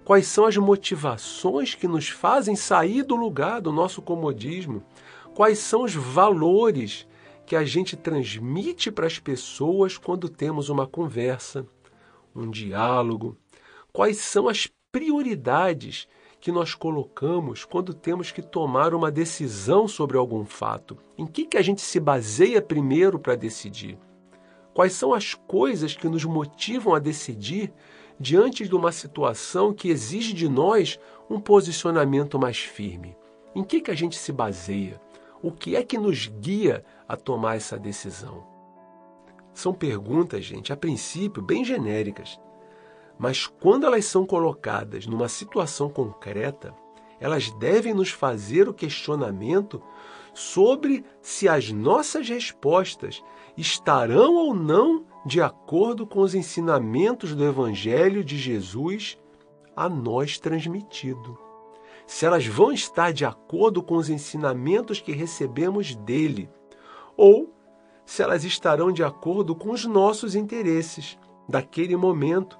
Quais 0.04 0.28
são 0.28 0.46
as 0.46 0.58
motivações 0.58 1.74
que 1.74 1.88
nos 1.88 2.10
fazem 2.10 2.54
sair 2.54 3.04
do 3.04 3.16
lugar 3.16 3.62
do 3.62 3.72
nosso 3.72 4.02
comodismo? 4.02 4.84
Quais 5.34 5.60
são 5.60 5.84
os 5.84 5.96
valores 5.96 7.08
que 7.46 7.56
a 7.56 7.64
gente 7.64 7.96
transmite 7.96 8.92
para 8.92 9.08
as 9.08 9.20
pessoas 9.20 9.98
quando 9.98 10.28
temos 10.28 10.68
uma 10.68 10.86
conversa, 10.86 11.66
um 12.36 12.52
diálogo? 12.52 13.38
Quais 13.94 14.18
são 14.18 14.50
as 14.50 14.68
prioridades 14.92 16.10
que 16.44 16.52
nós 16.52 16.76
colocamos 16.76 17.64
quando 17.64 17.94
temos 17.94 18.30
que 18.30 18.42
tomar 18.42 18.94
uma 18.94 19.10
decisão 19.10 19.88
sobre 19.88 20.18
algum 20.18 20.44
fato? 20.44 20.98
Em 21.18 21.26
que, 21.26 21.46
que 21.46 21.56
a 21.56 21.62
gente 21.62 21.80
se 21.80 22.02
baseia 22.02 22.62
primeiro 22.62 23.18
para 23.18 23.38
decidir? 23.38 23.98
Quais 24.74 24.92
são 24.92 25.14
as 25.14 25.36
coisas 25.36 25.96
que 25.96 26.10
nos 26.10 26.26
motivam 26.26 26.94
a 26.94 27.00
decidir 27.00 27.72
diante 28.20 28.68
de 28.68 28.76
uma 28.76 28.92
situação 28.92 29.74
que 29.74 29.88
exige 29.88 30.34
de 30.34 30.50
nós 30.50 31.00
um 31.30 31.40
posicionamento 31.40 32.38
mais 32.38 32.58
firme? 32.58 33.16
Em 33.56 33.64
que, 33.64 33.80
que 33.80 33.92
a 33.92 33.96
gente 33.96 34.18
se 34.18 34.34
baseia? 34.34 35.00
O 35.42 35.50
que 35.50 35.78
é 35.78 35.82
que 35.82 35.98
nos 35.98 36.28
guia 36.28 36.84
a 37.08 37.16
tomar 37.16 37.56
essa 37.56 37.80
decisão? 37.80 38.44
São 39.54 39.74
perguntas, 39.74 40.44
gente, 40.44 40.74
a 40.74 40.76
princípio 40.76 41.42
bem 41.42 41.64
genéricas, 41.64 42.38
mas 43.18 43.48
quando 43.48 43.86
elas 43.86 44.06
são 44.06 44.26
colocadas 44.26 45.06
numa 45.06 45.30
situação 45.30 45.90
concreta, 45.90 46.76
elas 47.20 47.52
devem 47.52 47.94
nos 47.94 48.10
fazer 48.10 48.68
o 48.68 48.74
questionamento 48.74 49.82
sobre 50.34 51.06
se 51.22 51.48
as 51.48 51.72
nossas 51.72 52.28
respostas 52.28 53.24
estarão 53.56 54.36
ou 54.36 54.54
não 54.54 55.06
de 55.26 55.42
acordo 55.42 56.06
com 56.06 56.20
os 56.20 56.36
ensinamentos 56.36 57.36
do 57.36 57.46
Evangelho 57.46 58.24
de 58.24 58.38
Jesus 58.38 59.18
a 59.76 59.88
nós 59.88 60.38
transmitido. 60.38 61.38
Se 62.06 62.26
elas 62.26 62.46
vão 62.46 62.72
estar 62.72 63.14
de 63.14 63.24
acordo 63.24 63.82
com 63.82 63.96
os 63.96 64.10
ensinamentos 64.10 65.00
que 65.00 65.14
recebemos 65.14 65.96
dele, 65.96 66.50
ou 67.16 67.54
se 68.06 68.22
elas 68.22 68.44
estarão 68.44 68.92
de 68.92 69.04
acordo 69.04 69.56
com 69.56 69.72
os 69.72 69.86
nossos 69.86 70.36
interesses 70.36 71.18
daquele 71.48 71.96
momento, 71.96 72.60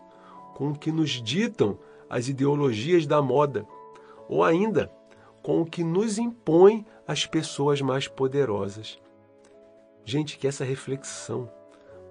com 0.54 0.70
o 0.70 0.78
que 0.78 0.92
nos 0.92 1.10
ditam 1.22 1.78
as 2.10 2.28
ideologias 2.28 3.06
da 3.06 3.22
moda, 3.22 3.66
ou 4.30 4.44
ainda 4.44 4.92
com 5.42 5.62
o 5.62 5.66
que 5.66 5.84
nos 5.84 6.18
impõe 6.18 6.86
as 7.08 7.26
pessoas 7.26 7.82
mais 7.82 8.08
poderosas. 8.08 9.00
Gente, 10.06 10.38
que 10.38 10.48
essa 10.48 10.64
reflexão 10.64 11.50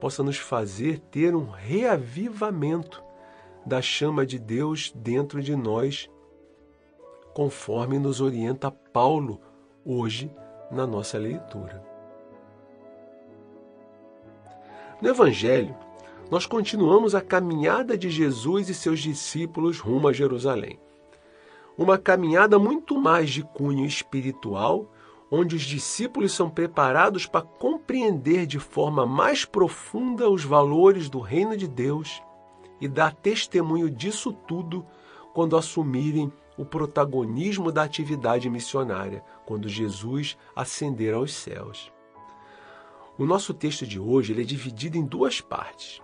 possa 0.01 0.23
nos 0.23 0.37
fazer 0.37 0.99
ter 0.99 1.35
um 1.35 1.49
reavivamento 1.49 3.03
da 3.65 3.81
chama 3.81 4.27
de 4.27 4.39
Deus 4.39 4.93
dentro 4.95 5.41
de 5.41 5.55
nós, 5.55 6.11
conforme 7.33 7.99
nos 7.99 8.21
orienta 8.21 8.71
Paulo 8.71 9.41
hoje 9.85 10.31
na 10.71 10.87
nossa 10.87 11.19
leitura. 11.19 11.83
No 15.01 15.09
Evangelho, 15.09 15.75
nós 16.33 16.47
continuamos 16.47 17.15
a 17.15 17.21
caminhada 17.21 17.95
de 17.95 18.09
Jesus 18.09 18.71
e 18.71 18.75
seus 18.75 19.01
discípulos 19.01 19.79
rumo 19.79 20.09
a 20.09 20.15
Jerusalém. 20.15 20.81
Uma 21.77 21.99
caminhada 21.99 22.59
muito 22.59 22.99
mais 22.99 23.29
de 23.29 23.43
cunho 23.43 23.85
espiritual, 23.85 24.91
onde 25.31 25.57
os 25.57 25.61
discípulos 25.61 26.33
são 26.33 26.49
preparados 26.49 27.27
para 27.27 27.43
compreender 27.43 28.47
de 28.47 28.59
forma 28.59 29.05
mais 29.05 29.45
profunda 29.45 30.31
os 30.31 30.43
valores 30.43 31.11
do 31.11 31.21
reino 31.21 31.55
de 31.55 31.69
Deus 31.69 32.23
e 32.81 32.89
dar 32.89 33.15
testemunho 33.15 33.91
disso 33.91 34.33
tudo 34.33 34.87
quando 35.35 35.55
assumirem 35.55 36.33
o 36.57 36.65
protagonismo 36.65 37.71
da 37.71 37.83
atividade 37.83 38.49
missionária, 38.49 39.23
quando 39.45 39.69
Jesus 39.69 40.39
ascender 40.57 41.13
aos 41.13 41.35
céus. 41.35 41.93
O 43.19 43.27
nosso 43.27 43.53
texto 43.53 43.87
de 43.87 44.01
hoje 44.01 44.33
é 44.33 44.43
dividido 44.43 44.97
em 44.97 45.05
duas 45.05 45.39
partes. 45.39 46.01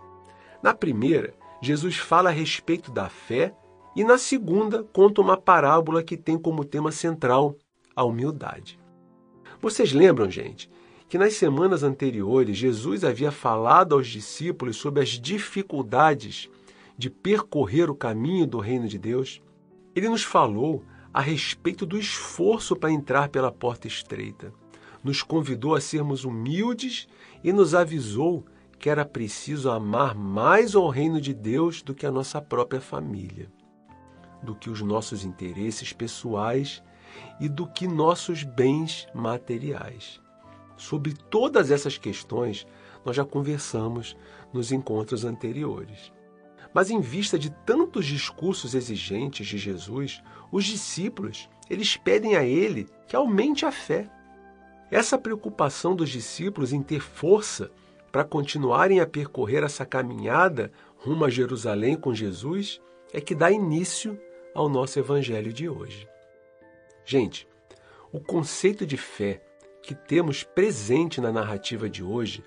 Na 0.62 0.74
primeira, 0.74 1.34
Jesus 1.62 1.96
fala 1.96 2.30
a 2.30 2.32
respeito 2.32 2.90
da 2.90 3.08
fé 3.08 3.54
e 3.94 4.04
na 4.04 4.16
segunda, 4.18 4.84
conta 4.84 5.20
uma 5.20 5.36
parábola 5.36 6.02
que 6.02 6.16
tem 6.16 6.38
como 6.38 6.64
tema 6.64 6.92
central 6.92 7.56
a 7.96 8.04
humildade. 8.04 8.78
Vocês 9.60 9.92
lembram, 9.92 10.30
gente, 10.30 10.70
que 11.08 11.18
nas 11.18 11.34
semanas 11.34 11.82
anteriores 11.82 12.56
Jesus 12.56 13.02
havia 13.02 13.32
falado 13.32 13.94
aos 13.94 14.06
discípulos 14.06 14.76
sobre 14.76 15.02
as 15.02 15.08
dificuldades 15.10 16.48
de 16.96 17.10
percorrer 17.10 17.90
o 17.90 17.94
caminho 17.94 18.46
do 18.46 18.58
reino 18.58 18.86
de 18.86 18.98
Deus? 18.98 19.42
Ele 19.96 20.08
nos 20.08 20.22
falou 20.22 20.84
a 21.12 21.20
respeito 21.20 21.84
do 21.84 21.98
esforço 21.98 22.76
para 22.76 22.92
entrar 22.92 23.28
pela 23.30 23.50
porta 23.50 23.88
estreita. 23.88 24.52
Nos 25.02 25.22
convidou 25.22 25.74
a 25.74 25.80
sermos 25.80 26.24
humildes 26.24 27.08
e 27.42 27.52
nos 27.52 27.74
avisou 27.74 28.44
que 28.78 28.88
era 28.88 29.04
preciso 29.04 29.70
amar 29.70 30.14
mais 30.14 30.74
ao 30.74 30.88
reino 30.88 31.20
de 31.20 31.34
Deus 31.34 31.82
do 31.82 31.94
que 31.94 32.06
a 32.06 32.12
nossa 32.12 32.40
própria 32.40 32.80
família, 32.80 33.50
do 34.42 34.54
que 34.54 34.70
os 34.70 34.80
nossos 34.80 35.24
interesses 35.24 35.92
pessoais 35.92 36.82
e 37.40 37.48
do 37.48 37.66
que 37.66 37.88
nossos 37.88 38.44
bens 38.44 39.08
materiais. 39.12 40.20
Sobre 40.76 41.12
todas 41.12 41.72
essas 41.72 41.98
questões, 41.98 42.66
nós 43.04 43.16
já 43.16 43.24
conversamos 43.24 44.16
nos 44.52 44.70
encontros 44.70 45.24
anteriores. 45.24 46.12
Mas 46.72 46.90
em 46.90 47.00
vista 47.00 47.36
de 47.36 47.50
tantos 47.50 48.06
discursos 48.06 48.74
exigentes 48.74 49.46
de 49.46 49.58
Jesus, 49.58 50.22
os 50.52 50.64
discípulos, 50.64 51.48
eles 51.68 51.96
pedem 51.96 52.36
a 52.36 52.44
ele 52.44 52.86
que 53.08 53.16
aumente 53.16 53.66
a 53.66 53.72
fé. 53.72 54.08
Essa 54.90 55.18
preocupação 55.18 55.96
dos 55.96 56.10
discípulos 56.10 56.72
em 56.72 56.82
ter 56.82 57.00
força 57.00 57.72
para 58.10 58.24
continuarem 58.24 59.00
a 59.00 59.06
percorrer 59.06 59.62
essa 59.62 59.84
caminhada 59.84 60.72
rumo 60.96 61.24
a 61.24 61.30
Jerusalém 61.30 61.96
com 61.96 62.14
Jesus 62.14 62.80
é 63.12 63.20
que 63.20 63.34
dá 63.34 63.50
início 63.50 64.18
ao 64.54 64.68
nosso 64.68 64.98
evangelho 64.98 65.52
de 65.52 65.68
hoje. 65.68 66.08
Gente, 67.04 67.46
o 68.12 68.20
conceito 68.20 68.86
de 68.86 68.96
fé 68.96 69.42
que 69.82 69.94
temos 69.94 70.42
presente 70.42 71.20
na 71.20 71.32
narrativa 71.32 71.88
de 71.88 72.02
hoje 72.02 72.42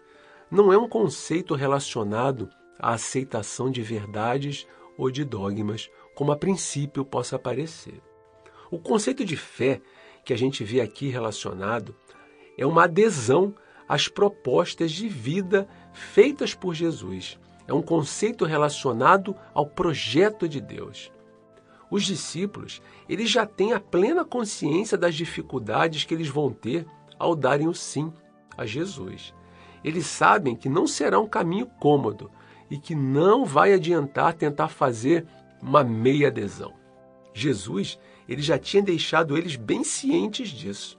não 0.49 0.71
é 0.71 0.77
um 0.77 0.87
conceito 0.87 1.55
relacionado 1.55 2.49
à 2.77 2.93
aceitação 2.93 3.71
de 3.71 3.81
verdades 3.81 4.67
ou 4.97 5.09
de 5.09 5.23
dogmas, 5.23 5.89
como 6.13 6.31
a 6.31 6.35
princípio 6.35 7.05
possa 7.05 7.39
parecer. 7.39 8.01
O 8.69 8.77
conceito 8.77 9.23
de 9.23 9.37
fé 9.37 9.81
que 10.25 10.33
a 10.33 10.37
gente 10.37 10.63
vê 10.63 10.81
aqui 10.81 11.07
relacionado 11.07 11.95
é 12.57 12.65
uma 12.65 12.83
adesão 12.83 13.55
as 13.91 14.07
propostas 14.07 14.89
de 14.89 15.09
vida 15.09 15.67
feitas 15.91 16.53
por 16.53 16.73
Jesus. 16.73 17.37
É 17.67 17.73
um 17.73 17.81
conceito 17.81 18.45
relacionado 18.45 19.35
ao 19.53 19.65
projeto 19.65 20.47
de 20.47 20.61
Deus. 20.61 21.11
Os 21.89 22.05
discípulos, 22.05 22.81
eles 23.09 23.29
já 23.29 23.45
têm 23.45 23.73
a 23.73 23.81
plena 23.81 24.23
consciência 24.23 24.97
das 24.97 25.13
dificuldades 25.13 26.05
que 26.05 26.13
eles 26.13 26.29
vão 26.29 26.53
ter 26.53 26.87
ao 27.19 27.35
darem 27.35 27.67
o 27.67 27.73
sim 27.73 28.13
a 28.57 28.65
Jesus. 28.65 29.33
Eles 29.83 30.05
sabem 30.05 30.55
que 30.55 30.69
não 30.69 30.87
será 30.87 31.19
um 31.19 31.27
caminho 31.27 31.65
cômodo 31.77 32.31
e 32.69 32.77
que 32.77 32.95
não 32.95 33.43
vai 33.43 33.73
adiantar 33.73 34.35
tentar 34.35 34.69
fazer 34.69 35.27
uma 35.61 35.83
meia 35.83 36.29
adesão. 36.29 36.73
Jesus, 37.33 37.99
ele 38.25 38.41
já 38.41 38.57
tinha 38.57 38.81
deixado 38.81 39.37
eles 39.37 39.57
bem 39.57 39.83
cientes 39.83 40.47
disso. 40.47 40.97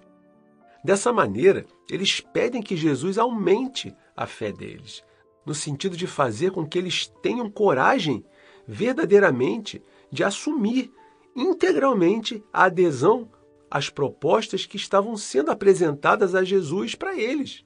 Dessa 0.85 1.13
maneira, 1.13 1.65
eles 1.89 2.21
pedem 2.21 2.63
que 2.63 2.77
Jesus 2.77 3.19
aumente 3.19 3.95
a 4.17 4.27
fé 4.27 4.51
deles, 4.53 5.03
no 5.47 5.55
sentido 5.55 5.97
de 5.97 6.07
fazer 6.07 6.51
com 6.51 6.67
que 6.67 6.79
eles 6.79 7.07
tenham 7.23 7.51
coragem 7.51 8.25
verdadeiramente 8.67 9.83
de 10.11 10.25
assumir 10.25 10.93
integralmente 11.35 12.43
a 12.53 12.65
adesão 12.65 13.31
às 13.71 13.89
propostas 13.89 14.67
que 14.67 14.77
estavam 14.77 15.17
sendo 15.17 15.51
apresentadas 15.51 16.35
a 16.35 16.45
Jesus 16.45 16.95
para 16.95 17.17
eles. 17.17 17.65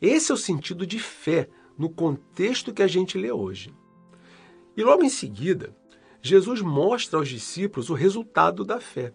Esse 0.00 0.30
é 0.30 0.34
o 0.34 0.38
sentido 0.38 0.86
de 0.86 0.98
fé 0.98 1.48
no 1.76 1.90
contexto 1.90 2.72
que 2.72 2.82
a 2.82 2.86
gente 2.86 3.18
lê 3.18 3.30
hoje. 3.30 3.74
E 4.76 4.82
logo 4.82 5.02
em 5.02 5.08
seguida, 5.08 5.74
Jesus 6.22 6.60
mostra 6.60 7.18
aos 7.18 7.28
discípulos 7.28 7.90
o 7.90 7.94
resultado 7.94 8.64
da 8.64 8.80
fé. 8.80 9.12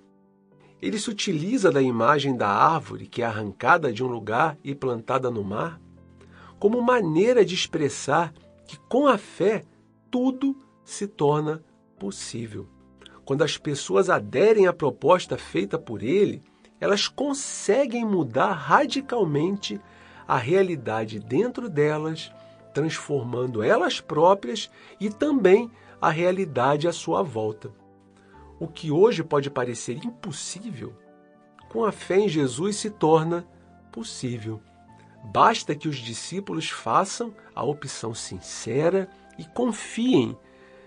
Ele 0.82 0.98
se 0.98 1.10
utiliza 1.10 1.72
da 1.72 1.82
imagem 1.82 2.36
da 2.36 2.48
árvore 2.48 3.06
que 3.06 3.22
é 3.22 3.26
arrancada 3.26 3.94
de 3.94 4.04
um 4.04 4.08
lugar 4.08 4.58
e 4.63 4.74
plantada 4.74 5.30
no 5.30 5.44
mar 5.44 5.80
como 6.62 6.80
maneira 6.80 7.44
de 7.44 7.56
expressar 7.56 8.32
que 8.67 8.78
com 8.88 9.08
a 9.08 9.17
fé 9.17 9.63
tudo 10.12 10.56
se 10.86 11.08
torna 11.08 11.63
possível. 11.98 12.67
Quando 13.26 13.44
as 13.44 13.58
pessoas 13.58 14.12
aderem 14.12 14.67
à 14.67 14.74
proposta 14.74 15.39
feita 15.39 15.80
por 15.80 16.04
ele, 16.04 16.44
elas 16.80 17.08
conseguem 17.08 18.06
mudar 18.06 18.54
radicalmente 18.54 19.82
a 20.28 20.38
realidade 20.38 21.20
dentro 21.20 21.67
delas, 21.67 22.32
transformando 22.76 23.63
elas 23.63 24.00
próprias 24.00 24.70
e 25.00 25.10
também 25.10 25.72
a 26.00 26.12
realidade 26.12 26.88
à 26.88 26.94
sua 26.94 27.24
volta. 27.24 27.72
O 28.62 28.67
que 28.67 28.91
hoje 28.91 29.24
pode 29.24 29.50
parecer 29.50 29.97
impossível, 30.06 30.95
com 31.67 31.84
a 31.84 31.91
fé 31.91 32.19
em 32.19 32.30
Jesus 32.30 32.76
se 32.76 32.91
torna 32.91 33.43
possível. 33.91 34.62
Basta 35.24 35.74
que 35.74 35.88
os 35.88 35.95
discípulos 35.95 36.69
façam 36.69 37.34
a 37.56 37.63
opção 37.63 38.13
sincera 38.13 39.10
e 39.39 39.45
confiem 39.45 40.38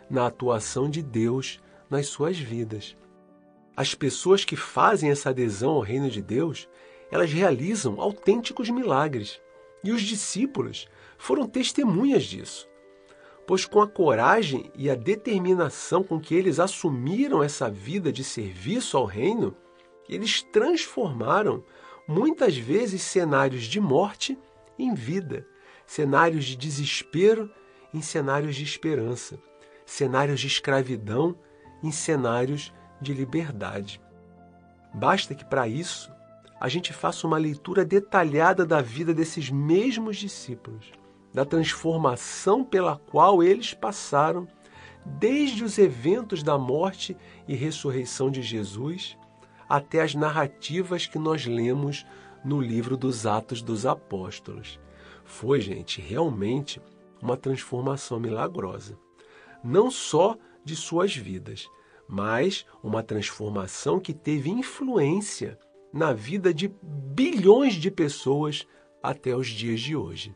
na 0.08 0.28
atuação 0.28 0.88
de 0.88 1.02
Deus 1.02 1.60
nas 1.90 2.06
suas 2.06 2.38
vidas. 2.38 2.96
As 3.76 3.92
pessoas 3.92 4.44
que 4.44 4.54
fazem 4.54 5.10
essa 5.10 5.30
adesão 5.30 5.72
ao 5.72 5.80
reino 5.80 6.08
de 6.08 6.22
Deus, 6.22 6.68
elas 7.10 7.32
realizam 7.32 8.00
autênticos 8.00 8.70
milagres. 8.70 9.40
E 9.82 9.90
os 9.90 10.00
discípulos 10.00 10.86
foram 11.18 11.48
testemunhas 11.48 12.22
disso. 12.22 12.68
Pois 13.46 13.66
com 13.66 13.80
a 13.80 13.86
coragem 13.86 14.70
e 14.74 14.88
a 14.88 14.94
determinação 14.94 16.02
com 16.02 16.18
que 16.18 16.34
eles 16.34 16.58
assumiram 16.58 17.42
essa 17.42 17.70
vida 17.70 18.10
de 18.12 18.24
serviço 18.24 18.96
ao 18.96 19.04
reino, 19.04 19.54
eles 20.08 20.42
transformaram 20.42 21.62
muitas 22.08 22.56
vezes 22.56 23.02
cenários 23.02 23.64
de 23.64 23.80
morte 23.80 24.38
em 24.78 24.94
vida, 24.94 25.46
cenários 25.86 26.44
de 26.44 26.56
desespero 26.56 27.50
em 27.92 28.00
cenários 28.00 28.56
de 28.56 28.64
esperança, 28.64 29.38
cenários 29.86 30.40
de 30.40 30.46
escravidão 30.46 31.38
em 31.82 31.90
cenários 31.92 32.72
de 33.00 33.12
liberdade. 33.12 34.00
Basta 34.92 35.34
que 35.34 35.44
para 35.44 35.68
isso 35.68 36.10
a 36.60 36.68
gente 36.68 36.92
faça 36.92 37.26
uma 37.26 37.36
leitura 37.36 37.84
detalhada 37.84 38.64
da 38.64 38.80
vida 38.80 39.12
desses 39.12 39.50
mesmos 39.50 40.16
discípulos, 40.16 40.92
da 41.34 41.44
transformação 41.44 42.64
pela 42.64 42.96
qual 42.96 43.42
eles 43.42 43.74
passaram 43.74 44.46
desde 45.04 45.64
os 45.64 45.76
eventos 45.76 46.44
da 46.44 46.56
morte 46.56 47.16
e 47.48 47.56
ressurreição 47.56 48.30
de 48.30 48.40
Jesus 48.40 49.18
até 49.68 50.00
as 50.00 50.14
narrativas 50.14 51.06
que 51.06 51.18
nós 51.18 51.44
lemos 51.44 52.06
no 52.44 52.60
livro 52.60 52.96
dos 52.96 53.26
Atos 53.26 53.60
dos 53.60 53.84
Apóstolos. 53.84 54.78
Foi, 55.24 55.60
gente, 55.60 56.00
realmente 56.00 56.80
uma 57.20 57.36
transformação 57.36 58.20
milagrosa. 58.20 58.96
Não 59.62 59.90
só 59.90 60.36
de 60.64 60.76
suas 60.76 61.16
vidas, 61.16 61.68
mas 62.06 62.64
uma 62.82 63.02
transformação 63.02 63.98
que 63.98 64.12
teve 64.12 64.50
influência 64.50 65.58
na 65.92 66.12
vida 66.12 66.52
de 66.52 66.70
bilhões 66.82 67.74
de 67.74 67.90
pessoas 67.90 68.66
até 69.02 69.34
os 69.34 69.48
dias 69.48 69.80
de 69.80 69.96
hoje. 69.96 70.34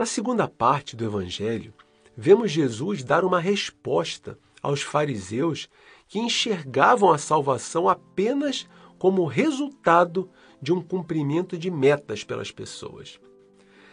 Na 0.00 0.06
segunda 0.06 0.48
parte 0.48 0.96
do 0.96 1.04
Evangelho, 1.04 1.74
vemos 2.16 2.50
Jesus 2.50 3.04
dar 3.04 3.22
uma 3.22 3.38
resposta 3.38 4.38
aos 4.62 4.80
fariseus 4.80 5.68
que 6.08 6.18
enxergavam 6.18 7.12
a 7.12 7.18
salvação 7.18 7.86
apenas 7.86 8.66
como 8.98 9.26
resultado 9.26 10.30
de 10.58 10.72
um 10.72 10.80
cumprimento 10.80 11.58
de 11.58 11.70
metas 11.70 12.24
pelas 12.24 12.50
pessoas. 12.50 13.20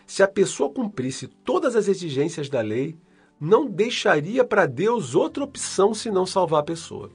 Se 0.05 0.23
a 0.23 0.29
pessoa 0.29 0.69
cumprisse 0.69 1.27
todas 1.27 1.75
as 1.75 1.89
exigências 1.89 2.47
da 2.47 2.61
lei, 2.61 2.97
não 3.37 3.65
deixaria 3.65 4.45
para 4.45 4.65
Deus 4.65 5.13
outra 5.13 5.43
opção 5.43 5.93
senão 5.93 6.25
salvar 6.25 6.61
a 6.61 6.65
pessoa. 6.65 7.11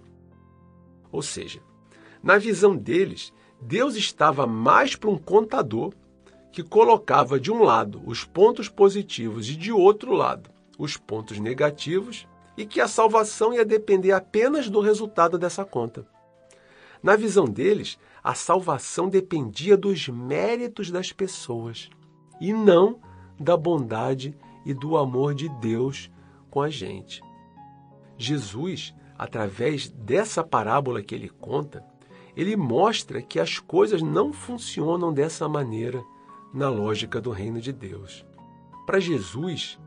Ou 1.10 1.22
seja, 1.22 1.62
na 2.22 2.36
visão 2.36 2.76
deles, 2.76 3.32
Deus 3.58 3.96
estava 3.96 4.46
mais 4.46 4.94
para 4.94 5.08
um 5.08 5.16
contador 5.16 5.94
que 6.52 6.62
colocava 6.62 7.40
de 7.40 7.50
um 7.50 7.62
lado 7.62 8.02
os 8.04 8.24
pontos 8.24 8.68
positivos 8.68 9.48
e 9.48 9.56
de 9.56 9.72
outro 9.72 10.12
lado 10.12 10.50
os 10.78 10.96
pontos 10.96 11.38
negativos 11.38 12.26
e 12.56 12.66
que 12.66 12.80
a 12.80 12.88
salvação 12.88 13.54
ia 13.54 13.64
depender 13.64 14.12
apenas 14.12 14.68
do 14.68 14.80
resultado 14.80 15.38
dessa 15.38 15.64
conta. 15.64 16.06
Na 17.02 17.16
visão 17.16 17.46
deles, 17.46 17.98
a 18.22 18.34
salvação 18.34 19.08
dependia 19.08 19.76
dos 19.76 20.08
méritos 20.08 20.90
das 20.90 21.10
pessoas 21.12 21.88
e 22.40 22.52
não 22.52 23.00
da 23.40 23.56
bondade 23.56 24.36
e 24.64 24.74
do 24.74 24.96
amor 24.96 25.34
de 25.34 25.48
Deus 25.48 26.10
com 26.50 26.60
a 26.60 26.68
gente. 26.68 27.22
Jesus, 28.16 28.94
através 29.18 29.88
dessa 29.88 30.44
parábola 30.44 31.02
que 31.02 31.14
ele 31.14 31.28
conta, 31.28 31.84
ele 32.36 32.56
mostra 32.56 33.20
que 33.20 33.40
as 33.40 33.58
coisas 33.58 34.02
não 34.02 34.32
funcionam 34.32 35.12
dessa 35.12 35.48
maneira 35.48 36.02
na 36.52 36.68
lógica 36.68 37.20
do 37.20 37.30
reino 37.30 37.60
de 37.60 37.72
Deus. 37.72 38.24
Para 38.84 39.00
Jesus, 39.00 39.78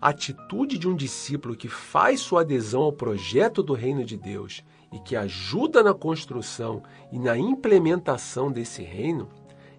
a 0.00 0.08
atitude 0.08 0.78
de 0.78 0.88
um 0.88 0.94
discípulo 0.94 1.56
que 1.56 1.68
faz 1.68 2.20
sua 2.20 2.42
adesão 2.42 2.82
ao 2.82 2.92
projeto 2.92 3.62
do 3.62 3.74
reino 3.74 4.04
de 4.04 4.16
Deus 4.16 4.64
e 4.92 4.98
que 4.98 5.16
ajuda 5.16 5.82
na 5.82 5.92
construção 5.92 6.82
e 7.12 7.18
na 7.18 7.36
implementação 7.36 8.50
desse 8.50 8.82
reino, 8.82 9.28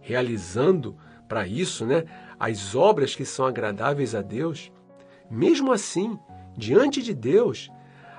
realizando 0.02 0.96
para 1.28 1.48
isso, 1.48 1.86
né, 1.86 2.06
as 2.40 2.76
obras 2.76 3.16
que 3.16 3.26
são 3.26 3.46
agradáveis 3.46 4.14
a 4.14 4.22
Deus, 4.22 4.72
mesmo 5.30 5.72
assim, 5.72 6.18
diante 6.58 7.02
de 7.02 7.14
Deus, 7.14 7.72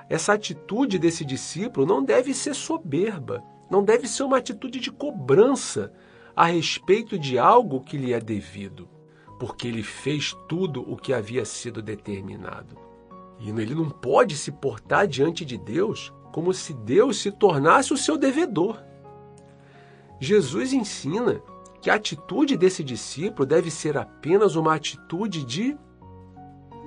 essa 0.09 0.33
atitude 0.33 0.97
desse 0.97 1.23
discípulo 1.23 1.85
não 1.85 2.03
deve 2.03 2.33
ser 2.33 2.53
soberba, 2.53 3.43
não 3.69 3.83
deve 3.83 4.07
ser 4.07 4.23
uma 4.23 4.37
atitude 4.37 4.79
de 4.79 4.91
cobrança 4.91 5.93
a 6.41 6.45
respeito 6.45 7.19
de 7.19 7.37
algo 7.37 7.81
que 7.81 7.95
lhe 7.95 8.13
é 8.13 8.19
devido 8.19 8.89
porque 9.39 9.67
ele 9.67 9.83
fez 9.83 10.35
tudo 10.49 10.81
o 10.91 10.97
que 10.97 11.13
havia 11.13 11.45
sido 11.45 11.83
determinado. 11.83 12.75
E 13.39 13.51
ele 13.51 13.75
não 13.75 13.91
pode 13.91 14.35
se 14.35 14.51
portar 14.51 15.05
diante 15.05 15.45
de 15.45 15.55
Deus 15.55 16.11
como 16.31 16.51
se 16.51 16.73
Deus 16.73 17.21
se 17.21 17.31
tornasse 17.31 17.93
o 17.93 17.97
seu 17.97 18.17
devedor. 18.17 18.83
Jesus 20.19 20.73
ensina 20.73 21.43
que 21.79 21.91
a 21.91 21.93
atitude 21.93 22.57
desse 22.57 22.83
discípulo 22.83 23.45
deve 23.45 23.69
ser 23.69 23.95
apenas 23.95 24.55
uma 24.55 24.73
atitude 24.73 25.45
de 25.45 25.77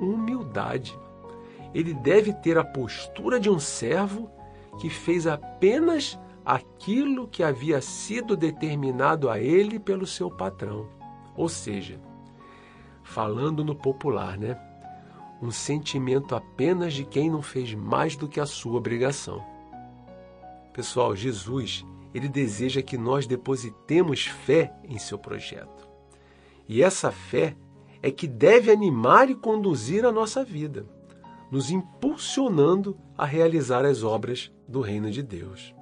humildade. 0.00 0.98
Ele 1.72 1.94
deve 1.94 2.32
ter 2.32 2.58
a 2.58 2.64
postura 2.64 3.38
de 3.38 3.48
um 3.48 3.60
servo 3.60 4.28
que 4.80 4.90
fez 4.90 5.28
apenas 5.28 6.18
aquilo 6.44 7.26
que 7.26 7.42
havia 7.42 7.80
sido 7.80 8.36
determinado 8.36 9.30
a 9.30 9.40
ele 9.40 9.78
pelo 9.78 10.06
seu 10.06 10.30
patrão. 10.30 10.88
Ou 11.36 11.48
seja, 11.48 12.00
falando 13.02 13.64
no 13.64 13.74
popular, 13.74 14.36
né? 14.36 14.58
Um 15.40 15.50
sentimento 15.50 16.34
apenas 16.34 16.94
de 16.94 17.04
quem 17.04 17.30
não 17.30 17.42
fez 17.42 17.74
mais 17.74 18.16
do 18.16 18.28
que 18.28 18.40
a 18.40 18.46
sua 18.46 18.76
obrigação. 18.76 19.44
Pessoal, 20.72 21.14
Jesus, 21.14 21.84
ele 22.14 22.28
deseja 22.28 22.82
que 22.82 22.96
nós 22.96 23.26
depositemos 23.26 24.26
fé 24.26 24.72
em 24.88 24.98
seu 24.98 25.18
projeto. 25.18 25.88
E 26.68 26.82
essa 26.82 27.10
fé 27.10 27.56
é 28.02 28.10
que 28.10 28.26
deve 28.26 28.70
animar 28.70 29.30
e 29.30 29.34
conduzir 29.34 30.04
a 30.04 30.12
nossa 30.12 30.44
vida, 30.44 30.86
nos 31.50 31.70
impulsionando 31.70 32.96
a 33.16 33.24
realizar 33.24 33.84
as 33.84 34.02
obras 34.02 34.52
do 34.66 34.80
reino 34.80 35.10
de 35.10 35.22
Deus. 35.22 35.74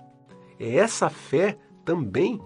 É 0.59 0.77
essa 0.77 1.11
fé 1.11 1.59
também 1.85 2.41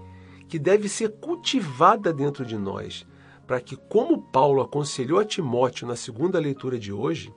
que 0.49 0.59
deve 0.59 0.89
ser 0.89 1.13
cultivada 1.19 2.13
dentro 2.13 2.45
de 2.45 2.57
nós, 2.57 3.07
para 3.47 3.61
que, 3.61 3.77
como 3.77 4.23
Paulo 4.23 4.63
aconselhou 4.63 5.19
a 5.19 5.25
Timóteo 5.25 5.87
na 5.87 5.97
segunda 5.97 6.39
leitura 6.39 6.79
de 6.79 6.93
hoje, 6.93 7.33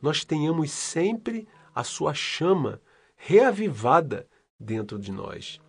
nós 0.00 0.24
tenhamos 0.24 0.70
sempre 0.70 1.46
a 1.74 1.82
sua 1.82 2.12
chama 2.14 2.80
reavivada 3.16 4.26
dentro 4.58 4.98
de 4.98 5.10
nós. 5.10 5.60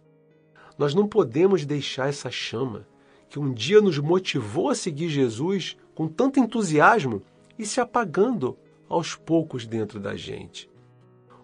Nós 0.78 0.94
não 0.94 1.08
podemos 1.08 1.66
deixar 1.66 2.10
essa 2.10 2.30
chama 2.30 2.86
que 3.30 3.40
um 3.40 3.54
dia 3.54 3.82
nos 3.82 3.98
motivou 3.98 4.70
a 4.70 4.76
seguir 4.76 5.10
Jesus 5.10 5.78
com 5.94 6.08
tanto 6.08 6.40
entusiasmo 6.40 7.22
e 7.58 7.66
se 7.66 7.80
apagando 7.80 8.58
aos 8.88 9.16
poucos 9.16 9.66
dentro 9.66 10.00
da 10.00 10.16
gente. 10.16 10.70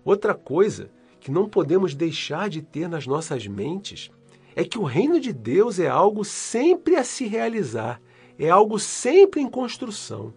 Outra 0.04 0.34
coisa 0.34 0.92
que 1.22 1.32
não 1.32 1.48
podemos 1.48 1.96
deixar 1.96 2.50
de 2.50 2.62
ter 2.62 2.90
nas 2.90 3.08
nossas 3.08 3.48
mentes 3.48 4.12
é 4.54 4.66
que 4.66 4.78
o 4.78 4.84
reino 4.84 5.20
de 5.20 5.32
Deus 5.32 5.80
é 5.80 5.88
algo 5.88 6.26
sempre 6.26 6.98
a 6.98 7.04
se 7.06 7.26
realizar 7.26 8.02
é 8.38 8.50
algo 8.50 8.80
sempre 8.80 9.40
em 9.40 9.48
construção. 9.48 10.34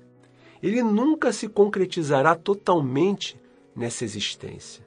Ele 0.63 0.83
nunca 0.83 1.33
se 1.33 1.49
concretizará 1.49 2.35
totalmente 2.35 3.41
nessa 3.75 4.05
existência. 4.05 4.85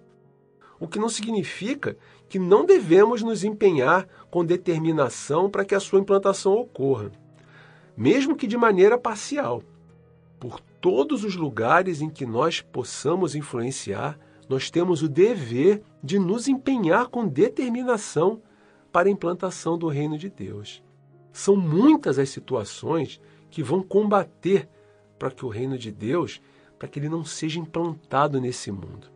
o 0.79 0.87
que 0.87 0.99
não 0.99 1.09
significa 1.09 1.97
que 2.29 2.37
não 2.37 2.63
devemos 2.63 3.23
nos 3.23 3.43
empenhar 3.43 4.07
com 4.29 4.45
determinação 4.45 5.49
para 5.49 5.65
que 5.65 5.73
a 5.73 5.79
sua 5.79 5.99
implantação 5.99 6.53
ocorra, 6.53 7.11
mesmo 7.97 8.35
que 8.35 8.45
de 8.45 8.55
maneira 8.55 8.95
parcial. 8.95 9.63
Por 10.39 10.59
todos 10.79 11.23
os 11.23 11.35
lugares 11.35 11.99
em 11.99 12.11
que 12.11 12.27
nós 12.27 12.61
possamos 12.61 13.33
influenciar, 13.33 14.19
nós 14.47 14.69
temos 14.69 15.01
o 15.01 15.09
dever 15.09 15.81
de 16.01 16.17
nos 16.17 16.47
empenhar 16.47 17.07
com 17.07 17.27
determinação 17.27 18.41
para 18.91 19.09
a 19.09 19.11
implantação 19.11 19.77
do 19.77 19.87
reino 19.87 20.17
de 20.17 20.29
Deus. 20.29 20.81
São 21.31 21.55
muitas 21.55 22.17
as 22.17 22.29
situações 22.29 23.21
que 23.49 23.61
vão 23.61 23.83
combater 23.83 24.67
para 25.19 25.31
que 25.31 25.45
o 25.45 25.49
reino 25.49 25.77
de 25.77 25.91
Deus, 25.91 26.41
para 26.79 26.87
que 26.87 26.99
ele 26.99 27.09
não 27.09 27.23
seja 27.23 27.59
implantado 27.59 28.39
nesse 28.39 28.71
mundo. 28.71 29.07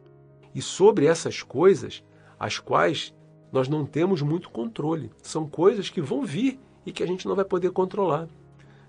E 0.54 0.62
sobre 0.62 1.06
essas 1.06 1.42
coisas, 1.42 2.04
as 2.40 2.60
quais 2.60 3.14
nós 3.52 3.68
não 3.68 3.86
temos 3.86 4.22
muito 4.22 4.50
controle, 4.50 5.12
são 5.22 5.48
coisas 5.48 5.90
que 5.90 6.02
vão 6.02 6.24
vir 6.24 6.60
e 6.86 6.92
que 6.92 7.04
a 7.04 7.08
gente 7.08 7.28
não 7.28 7.36
vai 7.36 7.46
poder 7.46 7.72
controlar. 7.72 8.28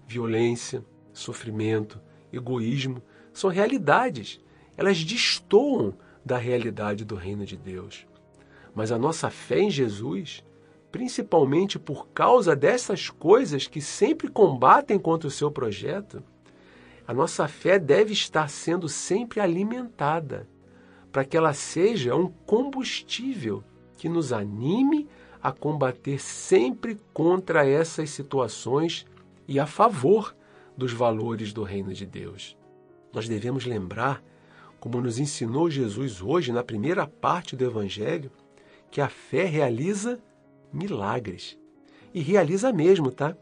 Violência, 0.06 0.84
sofrimento, 1.12 2.00
egoísmo 2.32 3.02
são 3.32 3.50
realidades. 3.50 4.40
Elas 4.76 5.04
destoam 5.04 5.94
da 6.24 6.36
realidade 6.36 7.04
do 7.04 7.14
reino 7.14 7.44
de 7.44 7.56
Deus. 7.56 8.06
Mas 8.74 8.90
a 8.90 8.98
nossa 8.98 9.30
fé 9.30 9.60
em 9.60 9.70
Jesus, 9.70 10.42
principalmente 10.90 11.78
por 11.78 12.08
causa 12.08 12.56
dessas 12.56 13.10
coisas 13.10 13.66
que 13.66 13.80
sempre 13.80 14.28
combatem 14.28 14.98
contra 14.98 15.28
o 15.28 15.30
seu 15.30 15.50
projeto, 15.50 16.22
a 17.06 17.12
nossa 17.12 17.48
fé 17.48 17.78
deve 17.78 18.12
estar 18.12 18.48
sendo 18.48 18.88
sempre 18.88 19.40
alimentada 19.40 20.48
para 21.10 21.24
que 21.24 21.36
ela 21.36 21.52
seja 21.52 22.14
um 22.14 22.28
combustível 22.46 23.62
que 23.96 24.08
nos 24.08 24.32
anime 24.32 25.08
a 25.42 25.52
combater 25.52 26.20
sempre 26.20 26.98
contra 27.12 27.66
essas 27.66 28.10
situações 28.10 29.04
e 29.46 29.58
a 29.58 29.66
favor 29.66 30.34
dos 30.76 30.92
valores 30.92 31.52
do 31.52 31.62
reino 31.62 31.92
de 31.92 32.06
Deus. 32.06 32.56
Nós 33.12 33.28
devemos 33.28 33.66
lembrar, 33.66 34.22
como 34.82 35.00
nos 35.00 35.20
ensinou 35.20 35.70
Jesus 35.70 36.20
hoje 36.20 36.50
na 36.50 36.64
primeira 36.64 37.06
parte 37.06 37.54
do 37.54 37.64
Evangelho, 37.64 38.32
que 38.90 39.00
a 39.00 39.08
fé 39.08 39.44
realiza 39.44 40.20
milagres. 40.72 41.56
E 42.12 42.20
realiza 42.20 42.72
mesmo, 42.72 43.12
tá? 43.12 43.36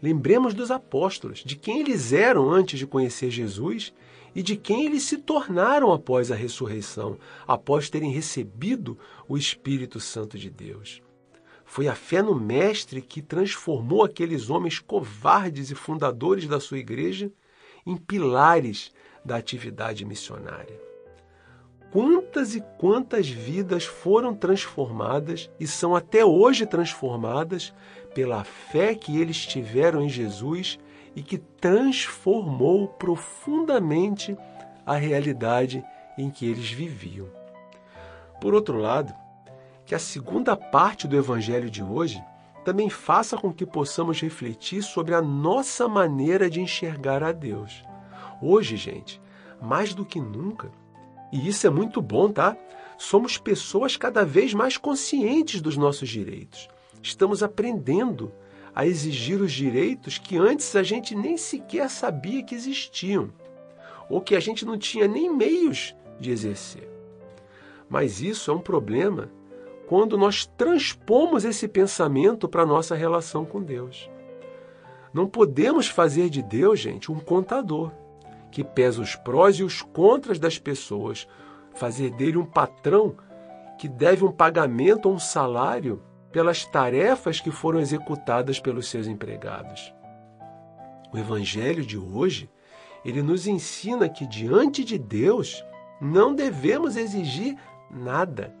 Lembremos 0.00 0.54
dos 0.54 0.70
apóstolos, 0.70 1.40
de 1.44 1.56
quem 1.56 1.80
eles 1.80 2.10
eram 2.10 2.50
antes 2.50 2.78
de 2.78 2.86
conhecer 2.86 3.30
Jesus 3.30 3.92
e 4.34 4.42
de 4.42 4.56
quem 4.56 4.86
eles 4.86 5.02
se 5.02 5.18
tornaram 5.18 5.92
após 5.92 6.32
a 6.32 6.34
ressurreição, 6.34 7.18
após 7.46 7.90
terem 7.90 8.10
recebido 8.10 8.98
o 9.28 9.36
Espírito 9.36 10.00
Santo 10.00 10.38
de 10.38 10.48
Deus. 10.48 11.02
Foi 11.66 11.86
a 11.86 11.94
fé 11.94 12.22
no 12.22 12.34
Mestre 12.34 13.02
que 13.02 13.20
transformou 13.20 14.02
aqueles 14.02 14.48
homens 14.48 14.78
covardes 14.78 15.70
e 15.70 15.74
fundadores 15.74 16.48
da 16.48 16.58
sua 16.58 16.78
igreja 16.78 17.30
em 17.84 17.94
pilares 17.94 18.90
da 19.26 19.36
atividade 19.36 20.04
missionária. 20.04 20.80
Quantas 21.90 22.54
e 22.54 22.62
quantas 22.78 23.28
vidas 23.28 23.84
foram 23.84 24.34
transformadas 24.34 25.50
e 25.58 25.66
são 25.66 25.94
até 25.94 26.24
hoje 26.24 26.66
transformadas 26.66 27.74
pela 28.14 28.44
fé 28.44 28.94
que 28.94 29.20
eles 29.20 29.44
tiveram 29.44 30.02
em 30.02 30.08
Jesus 30.08 30.78
e 31.14 31.22
que 31.22 31.38
transformou 31.38 32.88
profundamente 32.88 34.36
a 34.84 34.94
realidade 34.96 35.84
em 36.18 36.30
que 36.30 36.46
eles 36.46 36.70
viviam. 36.70 37.28
Por 38.40 38.54
outro 38.54 38.78
lado, 38.78 39.14
que 39.84 39.94
a 39.94 39.98
segunda 39.98 40.56
parte 40.56 41.06
do 41.08 41.16
Evangelho 41.16 41.70
de 41.70 41.82
hoje 41.82 42.22
também 42.64 42.90
faça 42.90 43.36
com 43.36 43.52
que 43.52 43.64
possamos 43.64 44.20
refletir 44.20 44.82
sobre 44.82 45.14
a 45.14 45.22
nossa 45.22 45.88
maneira 45.88 46.50
de 46.50 46.60
enxergar 46.60 47.22
a 47.22 47.32
Deus. 47.32 47.84
Hoje, 48.40 48.76
gente, 48.76 49.20
mais 49.60 49.94
do 49.94 50.04
que 50.04 50.20
nunca, 50.20 50.70
e 51.32 51.48
isso 51.48 51.66
é 51.66 51.70
muito 51.70 52.00
bom, 52.00 52.30
tá? 52.30 52.56
Somos 52.98 53.38
pessoas 53.38 53.96
cada 53.96 54.24
vez 54.24 54.54
mais 54.54 54.76
conscientes 54.76 55.60
dos 55.60 55.76
nossos 55.76 56.08
direitos 56.08 56.68
estamos 57.06 57.42
aprendendo 57.42 58.32
a 58.74 58.86
exigir 58.86 59.40
os 59.40 59.52
direitos 59.52 60.18
que 60.18 60.36
antes 60.36 60.74
a 60.76 60.82
gente 60.82 61.14
nem 61.14 61.36
sequer 61.36 61.88
sabia 61.88 62.42
que 62.42 62.54
existiam, 62.54 63.32
ou 64.08 64.20
que 64.20 64.36
a 64.36 64.40
gente 64.40 64.64
não 64.64 64.76
tinha 64.76 65.08
nem 65.08 65.32
meios 65.32 65.94
de 66.20 66.30
exercer. 66.30 66.88
Mas 67.88 68.20
isso 68.20 68.50
é 68.50 68.54
um 68.54 68.60
problema 68.60 69.30
quando 69.86 70.18
nós 70.18 70.46
transpomos 70.46 71.44
esse 71.44 71.68
pensamento 71.68 72.48
para 72.48 72.62
a 72.62 72.66
nossa 72.66 72.94
relação 72.94 73.44
com 73.44 73.62
Deus. 73.62 74.10
Não 75.14 75.26
podemos 75.26 75.86
fazer 75.86 76.28
de 76.28 76.42
Deus, 76.42 76.80
gente, 76.80 77.10
um 77.10 77.18
contador 77.18 77.92
que 78.56 78.64
pesa 78.64 79.02
os 79.02 79.14
prós 79.14 79.56
e 79.56 79.62
os 79.62 79.82
contras 79.82 80.38
das 80.38 80.58
pessoas, 80.58 81.28
fazer 81.74 82.08
dele 82.12 82.38
um 82.38 82.46
patrão 82.46 83.14
que 83.78 83.86
deve 83.86 84.24
um 84.24 84.32
pagamento 84.32 85.10
ou 85.10 85.16
um 85.16 85.18
salário 85.18 86.02
pelas 86.32 86.64
tarefas 86.64 87.38
que 87.38 87.50
foram 87.50 87.78
executadas 87.78 88.58
pelos 88.58 88.88
seus 88.88 89.06
empregados. 89.06 89.92
O 91.12 91.18
evangelho 91.18 91.84
de 91.84 91.98
hoje, 91.98 92.48
ele 93.04 93.20
nos 93.20 93.46
ensina 93.46 94.08
que 94.08 94.26
diante 94.26 94.82
de 94.82 94.96
Deus 94.96 95.62
não 96.00 96.34
devemos 96.34 96.96
exigir 96.96 97.58
nada, 97.90 98.56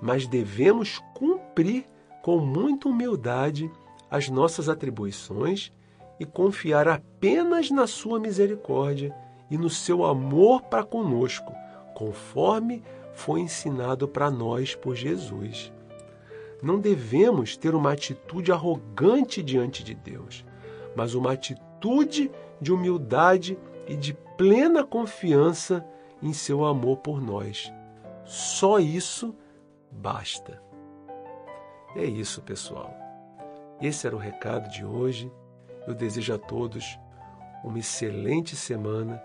mas 0.00 0.26
devemos 0.26 1.02
cumprir 1.12 1.84
com 2.22 2.38
muita 2.38 2.88
humildade 2.88 3.70
as 4.10 4.30
nossas 4.30 4.70
atribuições 4.70 5.70
e 6.18 6.26
confiar 6.26 6.88
apenas 6.88 7.70
na 7.70 7.86
sua 7.86 8.18
misericórdia 8.18 9.14
e 9.50 9.56
no 9.56 9.70
seu 9.70 10.04
amor 10.04 10.62
para 10.62 10.84
conosco, 10.84 11.52
conforme 11.94 12.82
foi 13.12 13.40
ensinado 13.40 14.06
para 14.06 14.30
nós 14.30 14.74
por 14.74 14.94
Jesus. 14.94 15.72
Não 16.62 16.78
devemos 16.78 17.56
ter 17.56 17.74
uma 17.74 17.92
atitude 17.92 18.52
arrogante 18.52 19.42
diante 19.42 19.82
de 19.84 19.94
Deus, 19.94 20.44
mas 20.94 21.14
uma 21.14 21.32
atitude 21.32 22.30
de 22.60 22.72
humildade 22.72 23.58
e 23.86 23.96
de 23.96 24.14
plena 24.36 24.84
confiança 24.84 25.86
em 26.22 26.32
seu 26.32 26.64
amor 26.64 26.98
por 26.98 27.20
nós. 27.20 27.72
Só 28.24 28.78
isso 28.78 29.34
basta. 29.90 30.62
É 31.96 32.04
isso, 32.04 32.42
pessoal. 32.42 32.94
Esse 33.80 34.06
era 34.06 34.14
o 34.14 34.18
recado 34.18 34.68
de 34.68 34.84
hoje. 34.84 35.32
Eu 35.88 35.94
desejo 35.94 36.34
a 36.34 36.38
todos 36.38 36.98
uma 37.64 37.78
excelente 37.78 38.54
semana. 38.54 39.20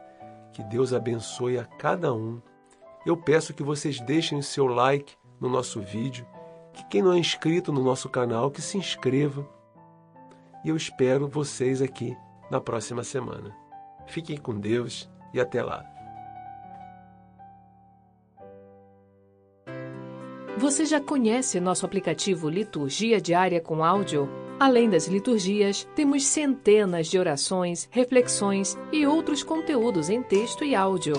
Que 0.52 0.64
Deus 0.64 0.94
abençoe 0.94 1.60
a 1.60 1.66
cada 1.66 2.14
um. 2.14 2.42
Eu 3.06 3.18
peço 3.18 3.54
que 3.54 3.62
vocês 3.62 4.00
deixem 4.00 4.38
o 4.38 4.44
seu 4.44 4.66
like 4.66 5.16
no 5.40 5.50
nosso 5.50 5.82
vídeo 5.82 6.26
que 6.74 6.84
quem 6.86 7.02
não 7.02 7.14
é 7.14 7.18
inscrito 7.18 7.72
no 7.72 7.84
nosso 7.84 8.10
canal, 8.10 8.50
que 8.50 8.62
se 8.62 8.78
inscreva. 8.78 9.48
E 10.66 10.70
eu 10.70 10.76
espero 10.76 11.28
vocês 11.28 11.82
aqui 11.82 12.18
na 12.50 12.60
próxima 12.60 13.04
semana. 13.04 13.56
Fiquem 14.08 14.38
com 14.38 14.60
Deus 14.60 15.10
e 15.34 15.40
até 15.40 15.62
lá. 15.62 15.86
Você 20.58 20.86
já 20.86 21.00
conhece 21.02 21.60
nosso 21.60 21.86
aplicativo 21.86 22.50
Liturgia 22.50 23.20
Diária 23.20 23.60
com 23.62 23.84
Áudio? 23.84 24.43
Além 24.64 24.90
das 24.90 25.08
liturgias, 25.08 25.86
temos 25.94 26.24
centenas 26.24 27.08
de 27.08 27.20
orações, 27.20 27.86
reflexões 27.92 28.78
e 28.94 29.06
outros 29.06 29.44
conteúdos 29.44 30.10
em 30.10 30.24
texto 30.24 30.64
e 30.64 30.74
áudio. 30.74 31.16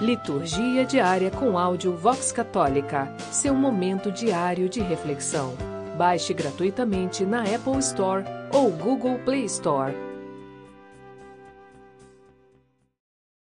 Liturgia 0.00 0.84
diária 0.84 1.30
com 1.30 1.56
áudio 1.56 1.96
Vox 1.96 2.32
Católica, 2.32 3.14
seu 3.30 3.54
momento 3.54 4.10
diário 4.10 4.68
de 4.68 4.80
reflexão. 4.80 5.54
Baixe 5.96 6.34
gratuitamente 6.34 7.24
na 7.24 7.42
Apple 7.42 7.78
Store 7.78 8.24
ou 8.52 8.68
Google 8.72 9.20
Play 9.20 9.44
Store. 9.44 9.94